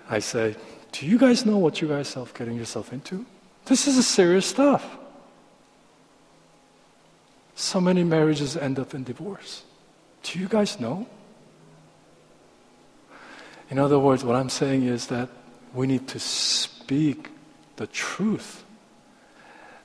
I 0.10 0.19
say, 0.19 0.56
Do 0.91 1.06
you 1.06 1.19
guys 1.19 1.45
know 1.45 1.58
what 1.58 1.82
you 1.82 1.88
guys 1.88 2.15
are 2.15 2.25
getting 2.34 2.56
yourself 2.56 2.93
into? 2.93 3.25
This 3.65 3.86
is 3.88 4.08
serious 4.08 4.45
stuff. 4.45 4.97
So 7.53 7.82
many 7.82 8.03
marriages 8.03 8.56
end 8.56 8.80
up 8.80 8.93
in 8.93 9.03
divorce. 9.03 9.63
Do 10.23 10.39
you 10.39 10.47
guys 10.47 10.80
know? 10.80 11.06
In 13.69 13.77
other 13.77 13.99
words, 13.99 14.23
what 14.23 14.36
I'm 14.36 14.49
saying 14.49 14.84
is 14.84 15.08
that 15.08 15.30
we 15.77 15.85
need 15.87 16.07
to 16.07 16.19
speak 16.19 17.29
the 17.75 17.87
truth 17.87 18.63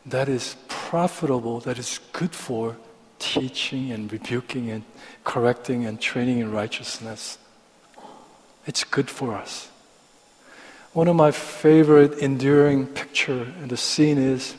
that 0.07 0.28
is 0.28 0.57
profitable, 0.66 1.61
that 1.61 1.78
is 1.78 2.00
good 2.12 2.35
for 2.35 2.76
teaching 3.18 3.92
and 3.92 4.11
rebuking 4.11 4.70
and 4.70 4.83
correcting 5.22 5.85
and 5.85 6.00
training 6.00 6.38
in 6.38 6.50
righteousness. 6.50 7.38
It's 8.66 8.85
good 8.85 9.11
for 9.11 9.35
us. 9.35 9.68
One 10.92 11.09
of 11.09 11.16
my 11.16 11.31
favorite 11.31 12.18
enduring 12.18 12.87
picture 12.87 13.52
in 13.62 13.68
the 13.68 13.76
scene 13.76 14.18
is 14.18 14.55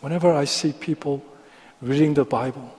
whenever 0.00 0.32
I 0.32 0.44
see 0.44 0.72
people 0.72 1.24
reading 1.80 2.14
the 2.14 2.24
Bible. 2.24 2.74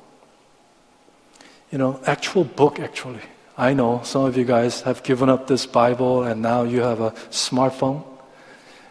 You 1.72 1.78
know, 1.78 2.00
actual 2.06 2.44
book, 2.44 2.80
actually. 2.80 3.22
I 3.62 3.74
know 3.74 4.02
some 4.04 4.26
of 4.26 4.36
you 4.36 4.44
guys 4.44 4.82
have 4.82 5.04
given 5.04 5.30
up 5.30 5.46
this 5.46 5.68
Bible 5.68 6.24
and 6.24 6.42
now 6.42 6.64
you 6.64 6.82
have 6.82 7.00
a 7.00 7.12
smartphone. 7.30 8.04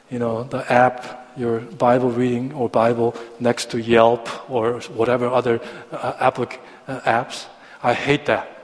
You 0.08 0.20
know, 0.20 0.44
the 0.44 0.62
app, 0.70 1.34
your 1.36 1.58
Bible 1.58 2.08
reading 2.08 2.52
or 2.52 2.68
Bible 2.68 3.16
next 3.40 3.72
to 3.72 3.80
Yelp 3.80 4.28
or 4.48 4.78
whatever 4.94 5.26
other 5.26 5.60
uh, 5.90 6.30
applic- 6.30 6.60
uh, 6.86 7.00
apps. 7.00 7.46
I 7.82 7.94
hate 7.94 8.26
that. 8.26 8.62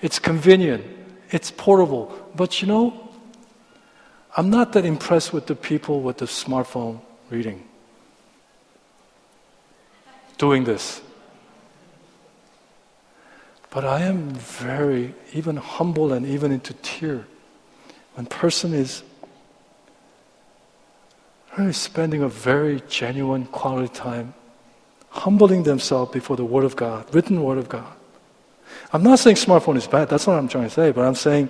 It's 0.00 0.18
convenient, 0.18 0.82
it's 1.30 1.50
portable, 1.50 2.10
but 2.34 2.62
you 2.62 2.68
know, 2.68 3.10
I'm 4.34 4.48
not 4.48 4.72
that 4.72 4.86
impressed 4.86 5.34
with 5.34 5.46
the 5.46 5.54
people 5.54 6.00
with 6.00 6.16
the 6.16 6.24
smartphone 6.24 7.02
reading 7.28 7.68
doing 10.38 10.64
this. 10.64 11.02
But 13.72 13.86
I 13.86 14.02
am 14.02 14.30
very, 14.34 15.14
even 15.32 15.56
humble 15.56 16.12
and 16.12 16.26
even 16.26 16.52
into 16.52 16.74
tear 16.74 17.24
when 18.14 18.26
person 18.26 18.74
is 18.74 19.02
really 21.56 21.72
spending 21.72 22.22
a 22.22 22.28
very 22.28 22.82
genuine 22.86 23.46
quality 23.46 23.88
time 23.88 24.34
humbling 25.08 25.62
themselves 25.62 26.12
before 26.12 26.36
the 26.36 26.44
Word 26.44 26.64
of 26.64 26.76
God, 26.76 27.14
written 27.14 27.42
Word 27.42 27.56
of 27.56 27.70
God. 27.70 27.92
I'm 28.92 29.02
not 29.02 29.18
saying 29.18 29.36
smartphone 29.36 29.76
is 29.76 29.86
bad, 29.86 30.08
that's 30.10 30.26
not 30.26 30.34
what 30.34 30.40
I'm 30.40 30.48
trying 30.48 30.64
to 30.64 30.70
say, 30.70 30.92
but 30.92 31.06
I'm 31.06 31.14
saying 31.14 31.48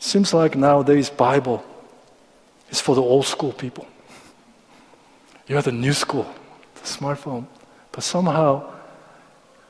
seems 0.00 0.34
like 0.34 0.56
nowadays 0.56 1.10
Bible 1.10 1.64
is 2.70 2.80
for 2.80 2.96
the 2.96 3.02
old 3.02 3.26
school 3.26 3.52
people. 3.52 3.86
You're 5.46 5.62
the 5.62 5.70
new 5.70 5.92
school, 5.92 6.26
the 6.74 6.88
smartphone. 6.88 7.46
But 7.92 8.02
somehow, 8.02 8.72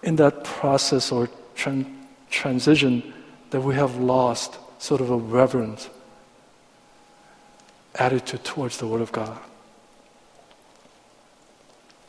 in 0.03 0.17
that 0.17 0.45
process 0.45 1.13
or 1.13 1.29
tran- 1.55 1.95
transition 2.31 3.13
that 3.51 3.61
we 3.61 3.75
have 3.75 3.97
lost 3.97 4.59
sort 4.79 5.01
of 5.01 5.11
a 5.11 5.17
reverent 5.17 5.91
attitude 7.95 8.43
towards 8.45 8.79
the 8.79 8.87
Word 8.87 9.01
of 9.01 9.13
God. 9.13 9.39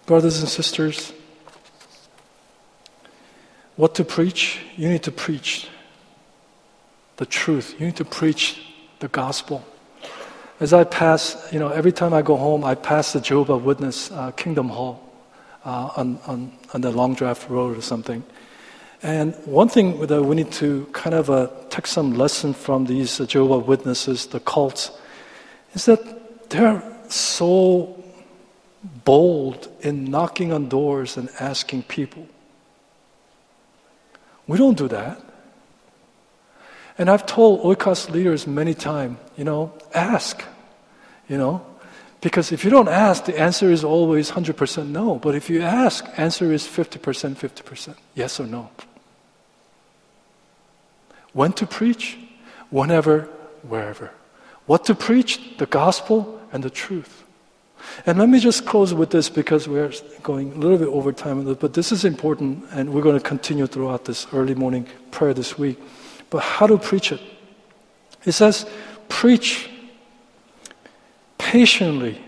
Brothers 0.05 0.39
and 0.39 0.49
sisters, 0.49 1.13
what 3.75 3.95
to 3.95 4.03
preach? 4.03 4.59
You 4.75 4.89
need 4.89 5.03
to 5.03 5.11
preach 5.11 5.67
the 7.17 7.25
truth. 7.25 7.75
You 7.79 7.87
need 7.87 7.95
to 7.97 8.05
preach 8.05 8.61
the 8.99 9.07
gospel. 9.07 9.65
As 10.59 10.73
I 10.73 10.83
pass, 10.83 11.51
you 11.51 11.59
know, 11.59 11.69
every 11.69 11.91
time 11.91 12.13
I 12.13 12.21
go 12.21 12.37
home, 12.37 12.63
I 12.63 12.75
pass 12.75 13.13
the 13.13 13.19
Jehovah 13.19 13.57
Witness 13.57 14.11
uh, 14.11 14.31
Kingdom 14.31 14.69
Hall 14.69 15.01
uh, 15.65 15.89
on, 15.97 16.19
on, 16.27 16.51
on 16.73 16.81
the 16.81 16.91
Long 16.91 17.15
Draft 17.15 17.49
Road 17.49 17.77
or 17.77 17.81
something. 17.81 18.23
And 19.03 19.35
one 19.45 19.67
thing 19.67 19.99
that 20.07 20.23
we 20.23 20.33
need 20.37 20.51
to 20.53 20.85
kind 20.93 21.13
of 21.13 21.29
uh, 21.29 21.49
take 21.69 21.87
some 21.87 22.13
lesson 22.13 22.53
from 22.53 22.85
these 22.85 23.17
Jehovah 23.17 23.59
Witnesses, 23.59 24.27
the 24.27 24.39
cults, 24.39 24.91
is 25.73 25.85
that 25.85 26.49
they're 26.49 26.81
so 27.09 28.01
bold 29.03 29.67
in 29.81 30.05
knocking 30.05 30.53
on 30.53 30.69
doors 30.69 31.17
and 31.17 31.27
asking 31.41 31.83
people. 31.83 32.25
We 34.47 34.57
don't 34.57 34.77
do 34.77 34.87
that. 34.87 35.21
And 36.97 37.09
I've 37.09 37.25
told 37.25 37.61
Oikos 37.63 38.09
leaders 38.09 38.47
many 38.47 38.73
times, 38.73 39.17
you 39.35 39.43
know, 39.43 39.73
ask, 39.93 40.43
you 41.27 41.37
know, 41.37 41.65
because 42.21 42.53
if 42.53 42.63
you 42.63 42.69
don't 42.69 42.87
ask, 42.87 43.25
the 43.25 43.37
answer 43.37 43.69
is 43.69 43.83
always 43.83 44.31
100% 44.31 44.87
no. 44.87 45.15
But 45.15 45.35
if 45.35 45.49
you 45.49 45.61
ask, 45.61 46.07
answer 46.15 46.53
is 46.53 46.63
50%, 46.63 47.35
50%, 47.35 47.95
yes 48.15 48.39
or 48.39 48.47
no. 48.47 48.69
When 51.33 51.51
to 51.53 51.65
preach? 51.65 52.17
Whenever, 52.69 53.29
wherever. 53.67 54.11
What 54.65 54.85
to 54.85 54.95
preach? 54.95 55.57
The 55.57 55.65
gospel 55.65 56.39
and 56.51 56.63
the 56.63 56.69
truth. 56.69 57.23
And 58.05 58.17
let 58.17 58.29
me 58.29 58.39
just 58.39 58.65
close 58.65 58.93
with 58.93 59.09
this 59.09 59.29
because 59.29 59.67
we're 59.67 59.91
going 60.21 60.53
a 60.53 60.55
little 60.55 60.77
bit 60.77 60.87
over 60.87 61.11
time, 61.11 61.53
but 61.55 61.73
this 61.73 61.91
is 61.91 62.05
important 62.05 62.65
and 62.71 62.93
we're 62.93 63.01
going 63.01 63.17
to 63.17 63.23
continue 63.23 63.67
throughout 63.67 64.05
this 64.05 64.25
early 64.31 64.55
morning 64.55 64.87
prayer 65.11 65.33
this 65.33 65.57
week. 65.57 65.79
But 66.29 66.43
how 66.43 66.67
to 66.67 66.77
preach 66.77 67.11
it? 67.11 67.21
It 68.25 68.31
says, 68.31 68.65
preach 69.09 69.69
patiently 71.37 72.21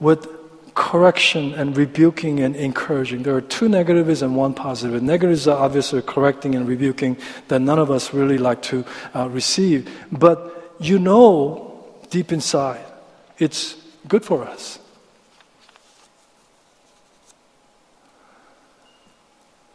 with 0.00 0.28
correction 0.74 1.54
and 1.54 1.76
rebuking 1.76 2.40
and 2.40 2.56
encouraging. 2.56 3.22
There 3.22 3.36
are 3.36 3.40
two 3.40 3.68
negatives 3.68 4.22
and 4.22 4.36
one 4.36 4.54
positive. 4.54 5.02
Negatives 5.02 5.46
are 5.46 5.56
obviously 5.56 6.02
correcting 6.02 6.54
and 6.54 6.66
rebuking 6.66 7.16
that 7.48 7.60
none 7.60 7.78
of 7.78 7.90
us 7.90 8.12
really 8.12 8.38
like 8.38 8.60
to 8.62 8.84
uh, 9.14 9.28
receive. 9.28 9.88
But 10.10 10.74
you 10.80 10.98
know 10.98 11.84
deep 12.10 12.32
inside, 12.32 12.84
it's 13.38 13.76
good 14.08 14.24
for 14.24 14.44
us. 14.44 14.80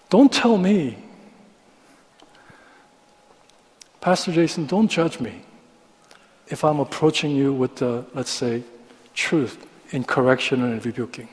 Don't 0.10 0.32
tell 0.32 0.58
me, 0.58 0.98
Pastor 4.02 4.32
Jason, 4.32 4.66
don't 4.66 4.88
judge 4.88 5.20
me 5.20 5.44
if 6.48 6.64
I'm 6.64 6.80
approaching 6.80 7.32
you 7.32 7.54
with 7.54 7.76
the, 7.76 8.06
let's 8.16 8.32
say, 8.32 8.64
truth 9.14 9.69
in 9.91 10.04
correction 10.04 10.63
and 10.63 10.86
rebuking. 10.86 11.30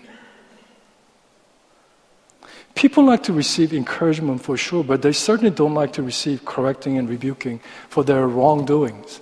People 2.74 3.04
like 3.04 3.22
to 3.22 3.32
receive 3.32 3.72
encouragement 3.72 4.42
for 4.42 4.56
sure, 4.56 4.84
but 4.84 5.00
they 5.00 5.12
certainly 5.12 5.50
don't 5.50 5.74
like 5.74 5.94
to 5.94 6.02
receive 6.02 6.44
correcting 6.44 6.98
and 6.98 7.08
rebuking 7.08 7.60
for 7.88 8.04
their 8.04 8.28
wrongdoings. 8.28 9.20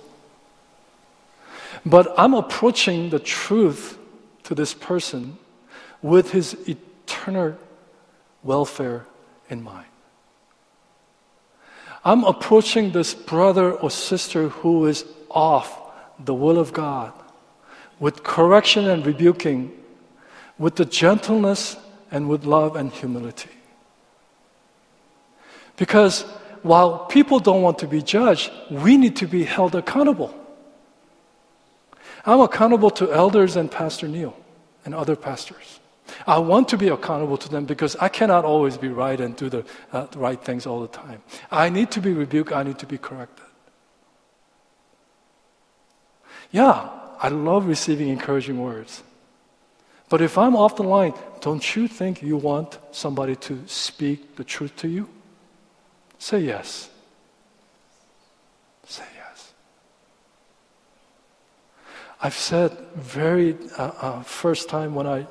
But 1.85 2.13
I'm 2.17 2.33
approaching 2.33 3.11
the 3.11 3.19
truth 3.19 3.97
to 4.43 4.55
this 4.55 4.73
person 4.73 5.37
with 6.01 6.31
his 6.31 6.57
eternal 6.67 7.57
welfare 8.43 9.05
in 9.49 9.63
mind. 9.63 9.87
I'm 12.03 12.23
approaching 12.23 12.91
this 12.91 13.13
brother 13.13 13.71
or 13.71 13.89
sister 13.89 14.49
who 14.49 14.85
is 14.85 15.05
off 15.29 15.79
the 16.19 16.33
will 16.33 16.59
of 16.59 16.73
God 16.73 17.13
with 17.99 18.23
correction 18.23 18.89
and 18.89 19.05
rebuking, 19.05 19.71
with 20.57 20.75
the 20.75 20.85
gentleness 20.85 21.77
and 22.11 22.29
with 22.29 22.45
love 22.45 22.75
and 22.75 22.91
humility. 22.91 23.49
Because 25.77 26.21
while 26.63 27.05
people 27.05 27.39
don't 27.39 27.61
want 27.61 27.79
to 27.79 27.87
be 27.87 28.01
judged, 28.01 28.51
we 28.69 28.97
need 28.97 29.15
to 29.17 29.27
be 29.27 29.43
held 29.43 29.75
accountable. 29.75 30.33
I'm 32.25 32.39
accountable 32.39 32.89
to 32.91 33.13
elders 33.13 33.55
and 33.55 33.69
Pastor 33.69 34.07
Neil 34.07 34.35
and 34.83 34.95
other 34.95 35.15
pastors. 35.15 35.79
I 36.25 36.37
want 36.37 36.69
to 36.69 36.77
be 36.77 36.87
accountable 36.87 37.37
to 37.37 37.49
them 37.49 37.65
because 37.65 37.95
I 37.97 38.09
cannot 38.09 38.45
always 38.45 38.77
be 38.77 38.89
right 38.89 39.19
and 39.19 39.35
do 39.35 39.49
the, 39.49 39.65
uh, 39.91 40.05
the 40.05 40.19
right 40.19 40.41
things 40.41 40.65
all 40.65 40.81
the 40.81 40.87
time. 40.87 41.21
I 41.51 41.69
need 41.69 41.91
to 41.91 42.01
be 42.01 42.13
rebuked, 42.13 42.51
I 42.51 42.63
need 42.63 42.79
to 42.79 42.85
be 42.85 42.97
corrected. 42.97 43.45
Yeah, 46.51 46.89
I 47.21 47.29
love 47.29 47.67
receiving 47.67 48.09
encouraging 48.09 48.59
words. 48.61 49.03
But 50.09 50.21
if 50.21 50.37
I'm 50.37 50.55
off 50.55 50.75
the 50.75 50.83
line, 50.83 51.13
don't 51.41 51.75
you 51.75 51.87
think 51.87 52.21
you 52.21 52.37
want 52.37 52.77
somebody 52.91 53.35
to 53.37 53.63
speak 53.67 54.35
the 54.35 54.43
truth 54.43 54.75
to 54.77 54.87
you? 54.87 55.09
Say 56.19 56.39
yes. 56.39 56.89
Say 58.85 59.03
yes. 59.15 59.53
I've 62.21 62.35
said 62.35 62.71
very 62.95 63.57
uh, 63.77 63.91
uh, 63.99 64.23
first 64.23 64.69
time 64.69 64.95
when 64.95 65.07
I 65.07 65.27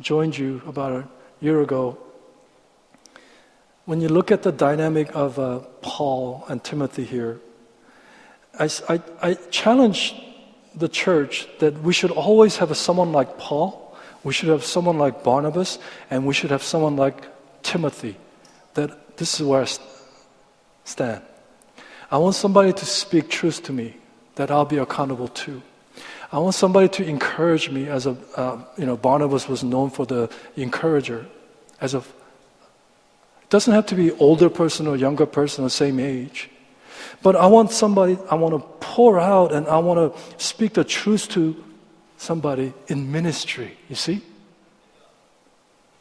joined 0.00 0.36
you 0.36 0.62
about 0.66 0.92
a 0.92 1.08
year 1.40 1.62
ago. 1.62 1.98
When 3.86 4.00
you 4.00 4.08
look 4.08 4.30
at 4.30 4.42
the 4.42 4.52
dynamic 4.52 5.14
of 5.16 5.38
uh, 5.38 5.60
Paul 5.80 6.44
and 6.48 6.62
Timothy 6.62 7.04
here, 7.04 7.40
I, 8.58 8.68
I, 8.88 9.02
I 9.22 9.34
challenge 9.50 10.14
the 10.74 10.88
church 10.88 11.48
that 11.58 11.82
we 11.82 11.92
should 11.92 12.10
always 12.10 12.56
have 12.58 12.76
someone 12.76 13.12
like 13.12 13.38
Paul, 13.38 13.96
we 14.22 14.32
should 14.32 14.48
have 14.48 14.64
someone 14.64 14.98
like 14.98 15.24
Barnabas, 15.24 15.78
and 16.10 16.26
we 16.26 16.34
should 16.34 16.50
have 16.50 16.62
someone 16.62 16.96
like 16.96 17.24
Timothy. 17.62 18.16
That 18.74 19.16
this 19.16 19.40
is 19.40 19.46
where 19.46 19.62
I 19.62 19.66
stand. 20.84 21.22
I 22.10 22.18
want 22.18 22.34
somebody 22.34 22.72
to 22.72 22.86
speak 22.86 23.28
truth 23.28 23.62
to 23.64 23.72
me 23.72 23.96
that 24.34 24.50
I'll 24.50 24.64
be 24.64 24.78
accountable 24.78 25.28
to. 25.28 25.62
I 26.32 26.38
want 26.38 26.54
somebody 26.54 26.88
to 26.88 27.04
encourage 27.04 27.70
me 27.70 27.88
as 27.88 28.06
a, 28.06 28.16
uh, 28.36 28.62
you 28.76 28.86
know, 28.86 28.96
Barnabas 28.96 29.48
was 29.48 29.64
known 29.64 29.90
for 29.90 30.06
the 30.06 30.30
encourager. 30.56 31.26
As 31.80 31.94
a, 31.94 31.98
it 31.98 33.50
doesn't 33.50 33.72
have 33.72 33.86
to 33.86 33.94
be 33.94 34.12
older 34.12 34.48
person 34.48 34.86
or 34.86 34.96
younger 34.96 35.26
person 35.26 35.64
or 35.64 35.70
same 35.70 35.98
age. 35.98 36.48
But 37.22 37.36
I 37.36 37.46
want 37.46 37.70
somebody, 37.70 38.18
I 38.30 38.34
want 38.34 38.54
to 38.54 38.66
pour 38.80 39.20
out 39.20 39.52
and 39.52 39.66
I 39.66 39.78
want 39.78 40.14
to 40.14 40.42
speak 40.42 40.74
the 40.74 40.84
truth 40.84 41.28
to 41.30 41.62
somebody 42.16 42.72
in 42.88 43.10
ministry, 43.10 43.76
you 43.88 43.96
see? 43.96 44.22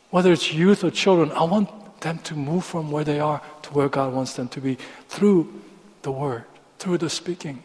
Whether 0.09 0.31
it's 0.31 0.51
youth 0.51 0.83
or 0.83 0.91
children, 0.91 1.31
I 1.31 1.43
want 1.43 1.69
them 2.01 2.19
to 2.19 2.35
move 2.35 2.65
from 2.65 2.91
where 2.91 3.03
they 3.03 3.19
are 3.19 3.41
to 3.63 3.73
where 3.73 3.89
God 3.89 4.13
wants 4.13 4.33
them 4.33 4.47
to 4.49 4.61
be 4.61 4.77
through 5.07 5.61
the 6.01 6.11
word, 6.11 6.45
through 6.77 6.97
the 6.97 7.09
speaking. 7.09 7.63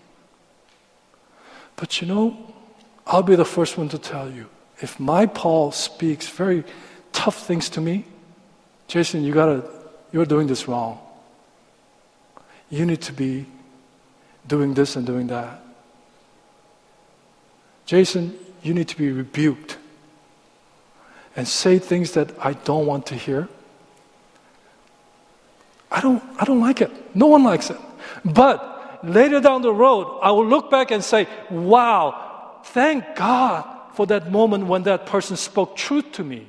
But 1.77 2.01
you 2.01 2.07
know, 2.07 2.55
I'll 3.07 3.23
be 3.23 3.37
the 3.37 3.45
first 3.45 3.77
one 3.77 3.89
to 3.91 3.99
tell 3.99 4.31
you 4.31 4.49
if 4.81 4.99
my 4.99 5.27
Paul 5.27 5.73
speaks 5.73 6.29
very 6.29 6.65
tough 7.13 7.47
things 7.47 7.69
to 7.71 7.81
me, 7.81 8.05
Jason, 8.89 9.25
you 9.25 9.33
gotta, 9.33 9.65
you're 10.13 10.27
doing 10.27 10.47
this 10.47 10.69
wrong 10.69 11.01
you 12.75 12.85
need 12.85 13.01
to 13.03 13.13
be 13.13 13.47
doing 14.47 14.75
this 14.75 14.97
and 14.97 15.07
doing 15.07 15.29
that. 15.29 15.61
Jason, 17.87 18.37
you 18.63 18.75
need 18.75 18.89
to 18.89 18.97
be 18.97 19.13
rebuked 19.13 19.79
and 21.37 21.47
say 21.47 21.79
things 21.79 22.13
that 22.13 22.33
I 22.41 22.55
don't 22.55 22.87
want 22.87 23.07
to 23.07 23.15
hear. 23.15 23.49
I 25.91 26.01
don't, 26.01 26.23
I 26.39 26.45
don't 26.45 26.61
like 26.61 26.81
it. 26.81 26.91
No 27.15 27.27
one 27.27 27.45
likes 27.45 27.71
it. 27.71 27.79
But 28.25 29.05
later 29.05 29.41
down 29.41 29.63
the 29.63 29.73
road, 29.73 30.19
I 30.23 30.33
will 30.33 30.47
look 30.47 30.71
back 30.71 30.91
and 30.91 31.05
say, 31.05 31.29
wow, 31.51 32.61
thank 32.65 33.15
God 33.15 33.65
for 33.95 34.07
that 34.07 34.33
moment 34.33 34.67
when 34.67 34.83
that 34.85 35.07
person 35.07 35.37
spoke 35.37 35.77
truth 35.77 36.11
to 36.13 36.25
me. 36.25 36.47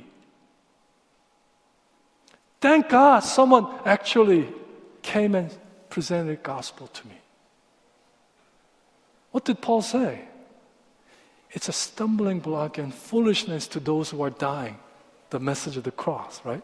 Thank 2.62 2.90
God 2.90 3.20
someone 3.20 3.68
actually 3.86 4.52
came 5.04 5.36
and 5.36 5.56
presented 5.96 6.44
gospel 6.44 6.88
to 6.88 7.08
me. 7.08 7.20
What 9.32 9.46
did 9.46 9.62
Paul 9.62 9.82
say? 9.82 10.28
It's 11.52 11.70
a 11.70 11.78
stumbling 11.86 12.40
block 12.42 12.78
and 12.78 12.94
foolishness 12.94 13.68
to 13.70 13.80
those 13.80 14.10
who 14.12 14.22
are 14.22 14.30
dying, 14.30 14.78
the 15.30 15.40
message 15.40 15.78
of 15.78 15.84
the 15.84 15.92
cross, 16.04 16.42
right? 16.44 16.64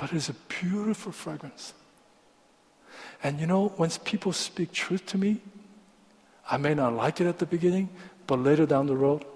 but 0.00 0.14
it's 0.14 0.30
a 0.30 0.34
beautiful 0.48 1.12
fragrance. 1.12 1.74
And 3.22 3.38
you 3.38 3.46
know, 3.46 3.68
when 3.76 3.90
people 4.02 4.32
speak 4.32 4.72
truth 4.72 5.04
to 5.06 5.18
me, 5.18 5.42
I 6.50 6.56
may 6.56 6.72
not 6.72 6.94
like 6.94 7.20
it 7.20 7.26
at 7.26 7.38
the 7.38 7.44
beginning, 7.44 7.90
but 8.26 8.38
later 8.38 8.64
down 8.64 8.86
the 8.86 8.96
road, 8.96 9.26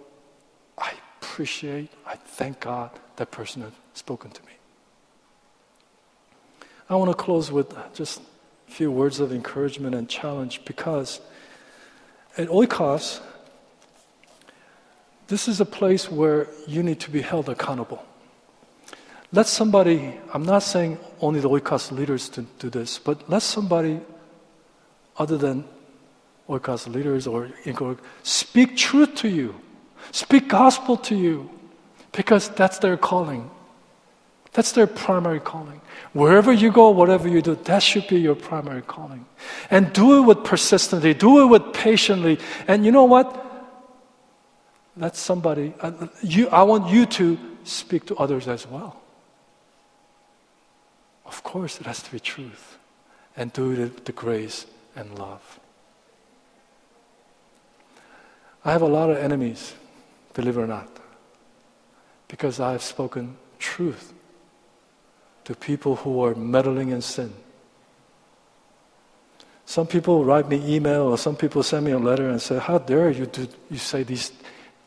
I 0.78 0.92
appreciate, 1.20 1.90
I 2.06 2.14
thank 2.14 2.60
God 2.60 2.90
that 3.16 3.30
person 3.30 3.60
has 3.60 3.72
spoken 3.92 4.30
to 4.30 4.42
me. 4.43 4.43
I 6.88 6.96
want 6.96 7.10
to 7.10 7.16
close 7.16 7.50
with 7.50 7.74
just 7.94 8.20
a 8.68 8.70
few 8.70 8.90
words 8.90 9.18
of 9.18 9.32
encouragement 9.32 9.94
and 9.94 10.08
challenge 10.08 10.64
because 10.66 11.20
at 12.36 12.48
Oikos, 12.48 13.20
this 15.28 15.48
is 15.48 15.60
a 15.60 15.64
place 15.64 16.10
where 16.10 16.48
you 16.66 16.82
need 16.82 17.00
to 17.00 17.10
be 17.10 17.22
held 17.22 17.48
accountable. 17.48 18.04
Let 19.32 19.46
somebody, 19.46 20.14
I'm 20.32 20.44
not 20.44 20.62
saying 20.62 20.98
only 21.20 21.40
the 21.40 21.48
Oikos 21.48 21.90
leaders 21.90 22.28
to 22.30 22.42
do 22.58 22.68
this, 22.68 22.98
but 22.98 23.28
let 23.30 23.42
somebody 23.42 24.00
other 25.16 25.38
than 25.38 25.64
Oikos 26.48 26.86
leaders 26.92 27.26
or 27.26 27.48
speak 28.22 28.76
truth 28.76 29.14
to 29.16 29.28
you, 29.28 29.54
speak 30.12 30.48
gospel 30.48 30.98
to 30.98 31.16
you, 31.16 31.48
because 32.12 32.50
that's 32.50 32.78
their 32.78 32.96
calling. 32.96 33.50
That's 34.54 34.70
their 34.70 34.86
primary 34.86 35.40
calling. 35.40 35.80
Wherever 36.12 36.52
you 36.52 36.70
go, 36.70 36.90
whatever 36.90 37.28
you 37.28 37.42
do, 37.42 37.56
that 37.56 37.82
should 37.82 38.06
be 38.06 38.20
your 38.20 38.36
primary 38.36 38.82
calling. 38.82 39.26
And 39.68 39.92
do 39.92 40.18
it 40.18 40.22
with 40.22 40.44
persistency, 40.44 41.12
do 41.12 41.42
it 41.42 41.46
with 41.46 41.74
patiently. 41.74 42.38
And 42.68 42.86
you 42.86 42.92
know 42.92 43.04
what? 43.04 43.40
Let 44.96 45.16
somebody, 45.16 45.74
uh, 45.80 46.06
you, 46.22 46.48
I 46.50 46.62
want 46.62 46.88
you 46.88 47.04
to 47.04 47.36
speak 47.64 48.06
to 48.06 48.16
others 48.16 48.46
as 48.46 48.64
well. 48.64 49.00
Of 51.26 51.42
course, 51.42 51.80
it 51.80 51.86
has 51.86 52.00
to 52.02 52.12
be 52.12 52.20
truth. 52.20 52.78
And 53.36 53.52
do 53.52 53.72
it 53.72 53.78
with 53.80 54.04
the 54.04 54.12
grace 54.12 54.66
and 54.94 55.18
love. 55.18 55.58
I 58.64 58.70
have 58.70 58.82
a 58.82 58.86
lot 58.86 59.10
of 59.10 59.16
enemies, 59.16 59.74
believe 60.32 60.56
it 60.56 60.60
or 60.60 60.68
not, 60.68 60.88
because 62.28 62.60
I 62.60 62.70
have 62.70 62.82
spoken 62.82 63.36
truth 63.58 64.12
to 65.44 65.54
people 65.54 65.96
who 65.96 66.24
are 66.24 66.34
meddling 66.34 66.90
in 66.90 67.02
sin. 67.02 67.32
Some 69.66 69.86
people 69.86 70.24
write 70.24 70.48
me 70.48 70.76
email 70.76 71.02
or 71.02 71.18
some 71.18 71.36
people 71.36 71.62
send 71.62 71.86
me 71.86 71.92
a 71.92 71.98
letter 71.98 72.28
and 72.28 72.40
say, 72.40 72.58
How 72.58 72.78
dare 72.78 73.10
you 73.10 73.26
do 73.26 73.48
you 73.70 73.78
say 73.78 74.02
these 74.02 74.32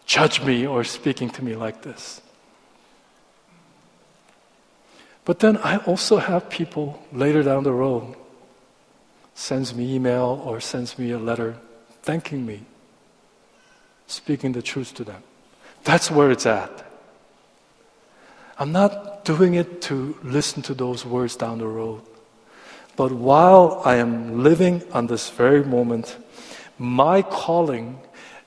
judge 0.05 0.41
me 0.41 0.67
or 0.67 0.83
speaking 0.83 1.29
to 1.31 1.43
me 1.43 1.55
like 1.55 1.81
this? 1.81 2.21
But 5.25 5.39
then 5.39 5.57
I 5.57 5.77
also 5.77 6.17
have 6.17 6.49
people 6.49 7.03
later 7.11 7.43
down 7.43 7.63
the 7.63 7.73
road 7.73 8.15
sends 9.33 9.75
me 9.75 9.93
email 9.93 10.41
or 10.45 10.59
sends 10.59 10.97
me 10.97 11.11
a 11.11 11.19
letter 11.19 11.57
thanking 12.01 12.45
me, 12.45 12.61
speaking 14.07 14.53
the 14.53 14.61
truth 14.61 14.93
to 14.95 15.03
them. 15.03 15.21
That's 15.83 16.09
where 16.09 16.31
it's 16.31 16.45
at. 16.45 16.85
I'm 18.57 18.71
not 18.71 19.16
doing 19.27 19.55
it 19.55 19.81
to 19.81 20.15
listen 20.23 20.63
to 20.63 20.73
those 20.73 21.05
words 21.05 21.35
down 21.35 21.57
the 21.57 21.67
road. 21.67 22.01
But 22.95 23.11
while 23.11 23.81
I 23.83 23.97
am 23.97 24.41
living 24.41 24.81
on 24.93 25.07
this 25.07 25.29
very 25.29 25.65
moment, 25.65 26.17
my 26.79 27.21
calling 27.21 27.99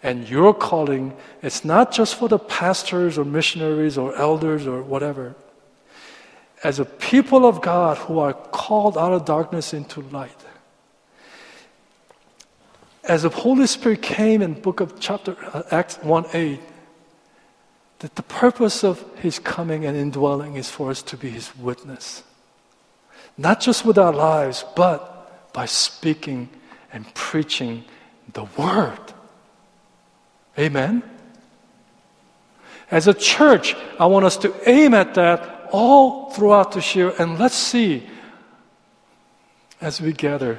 and 0.02 0.26
your 0.26 0.54
calling 0.54 1.14
is 1.42 1.66
not 1.66 1.92
just 1.92 2.14
for 2.14 2.30
the 2.30 2.38
pastors 2.38 3.18
or 3.18 3.26
missionaries 3.26 3.98
or 3.98 4.16
elders 4.16 4.66
or 4.66 4.82
whatever 4.82 5.36
as 6.64 6.78
a 6.78 6.84
people 6.84 7.46
of 7.46 7.60
God 7.60 7.98
who 7.98 8.18
are 8.18 8.32
called 8.32 8.96
out 8.96 9.12
of 9.12 9.24
darkness 9.24 9.72
into 9.72 10.00
light, 10.00 10.36
as 13.04 13.22
the 13.22 13.30
Holy 13.30 13.66
Spirit 13.66 14.02
came 14.02 14.42
in 14.42 14.60
book 14.60 14.80
of 14.80 15.00
chapter 15.00 15.36
uh, 15.54 15.62
Acts 15.70 15.96
1 15.98 16.26
8, 16.32 16.60
that 18.01 18.16
the 18.16 18.22
purpose 18.22 18.82
of 18.82 19.05
his 19.18 19.38
coming 19.38 19.84
and 19.84 19.96
indwelling 19.96 20.57
is 20.57 20.68
for 20.68 20.90
us 20.90 21.03
to 21.03 21.16
be 21.16 21.30
his 21.30 21.55
witness. 21.57 22.22
Not 23.38 23.61
just 23.61 23.84
with 23.84 23.98
our 23.98 24.12
lives, 24.12 24.64
but 24.74 25.53
by 25.53 25.66
speaking 25.66 26.48
and 26.92 27.12
preaching 27.14 27.84
the 28.32 28.44
word. 28.57 28.98
Amen? 30.59 31.03
As 32.90 33.07
a 33.07 33.14
church, 33.14 33.76
I 33.98 34.07
want 34.07 34.24
us 34.24 34.36
to 34.38 34.55
aim 34.68 34.94
at 34.94 35.14
that 35.14 35.68
all 35.70 36.30
throughout 36.30 36.72
this 36.72 36.96
year, 36.96 37.14
and 37.18 37.38
let's 37.38 37.55
see 37.55 38.09
as 39.80 40.01
we 40.01 40.12
gather 40.12 40.59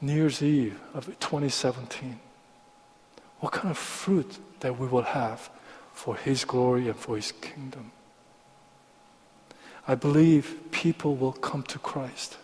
New 0.00 0.14
Year's 0.14 0.42
Eve 0.42 0.78
of 0.94 1.06
2017 1.18 2.20
what 3.40 3.52
kind 3.52 3.70
of 3.70 3.78
fruit 3.78 4.38
that 4.60 4.78
we 4.78 4.86
will 4.86 5.02
have 5.02 5.50
for 5.98 6.14
His 6.14 6.44
glory 6.44 6.86
and 6.86 6.96
for 6.96 7.16
His 7.16 7.32
kingdom. 7.32 7.90
I 9.88 9.96
believe 9.96 10.70
people 10.70 11.16
will 11.16 11.32
come 11.32 11.64
to 11.64 11.78
Christ. 11.80 12.38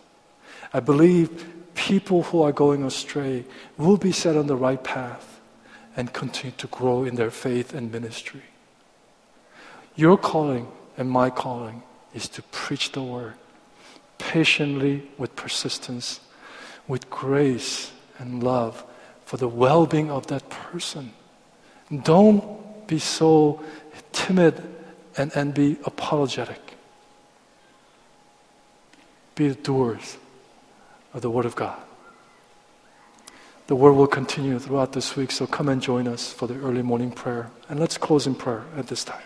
I 0.72 0.80
believe 0.80 1.46
people 1.76 2.24
who 2.24 2.42
are 2.42 2.50
going 2.50 2.82
astray 2.82 3.44
will 3.78 3.96
be 3.96 4.10
set 4.10 4.36
on 4.36 4.48
the 4.48 4.56
right 4.56 4.82
path 4.82 5.40
and 5.96 6.12
continue 6.12 6.56
to 6.56 6.66
grow 6.66 7.04
in 7.04 7.14
their 7.14 7.30
faith 7.30 7.72
and 7.72 7.92
ministry. 7.92 8.42
Your 9.94 10.18
calling 10.18 10.66
and 10.98 11.08
my 11.08 11.30
calling 11.30 11.84
is 12.12 12.28
to 12.30 12.42
preach 12.42 12.90
the 12.90 13.04
word 13.04 13.34
patiently 14.18 15.08
with 15.16 15.36
persistence, 15.36 16.18
with 16.88 17.08
grace 17.08 17.92
and 18.18 18.42
love 18.42 18.84
for 19.24 19.36
the 19.36 19.46
well 19.46 19.86
being 19.86 20.10
of 20.10 20.26
that 20.26 20.50
person. 20.50 21.12
Don't 22.02 22.63
be 22.86 22.98
so 22.98 23.62
timid 24.12 24.62
and, 25.16 25.32
and 25.34 25.54
be 25.54 25.78
apologetic. 25.84 26.60
Be 29.34 29.48
the 29.48 29.54
doers 29.54 30.16
of 31.12 31.22
the 31.22 31.30
Word 31.30 31.44
of 31.44 31.56
God. 31.56 31.78
The 33.66 33.76
Word 33.76 33.92
will 33.92 34.06
continue 34.06 34.58
throughout 34.58 34.92
this 34.92 35.16
week, 35.16 35.30
so 35.30 35.46
come 35.46 35.68
and 35.68 35.80
join 35.80 36.06
us 36.06 36.32
for 36.32 36.46
the 36.46 36.56
early 36.56 36.82
morning 36.82 37.10
prayer. 37.10 37.50
And 37.68 37.80
let's 37.80 37.96
close 37.96 38.26
in 38.26 38.34
prayer 38.34 38.64
at 38.76 38.88
this 38.88 39.04
time. 39.04 39.22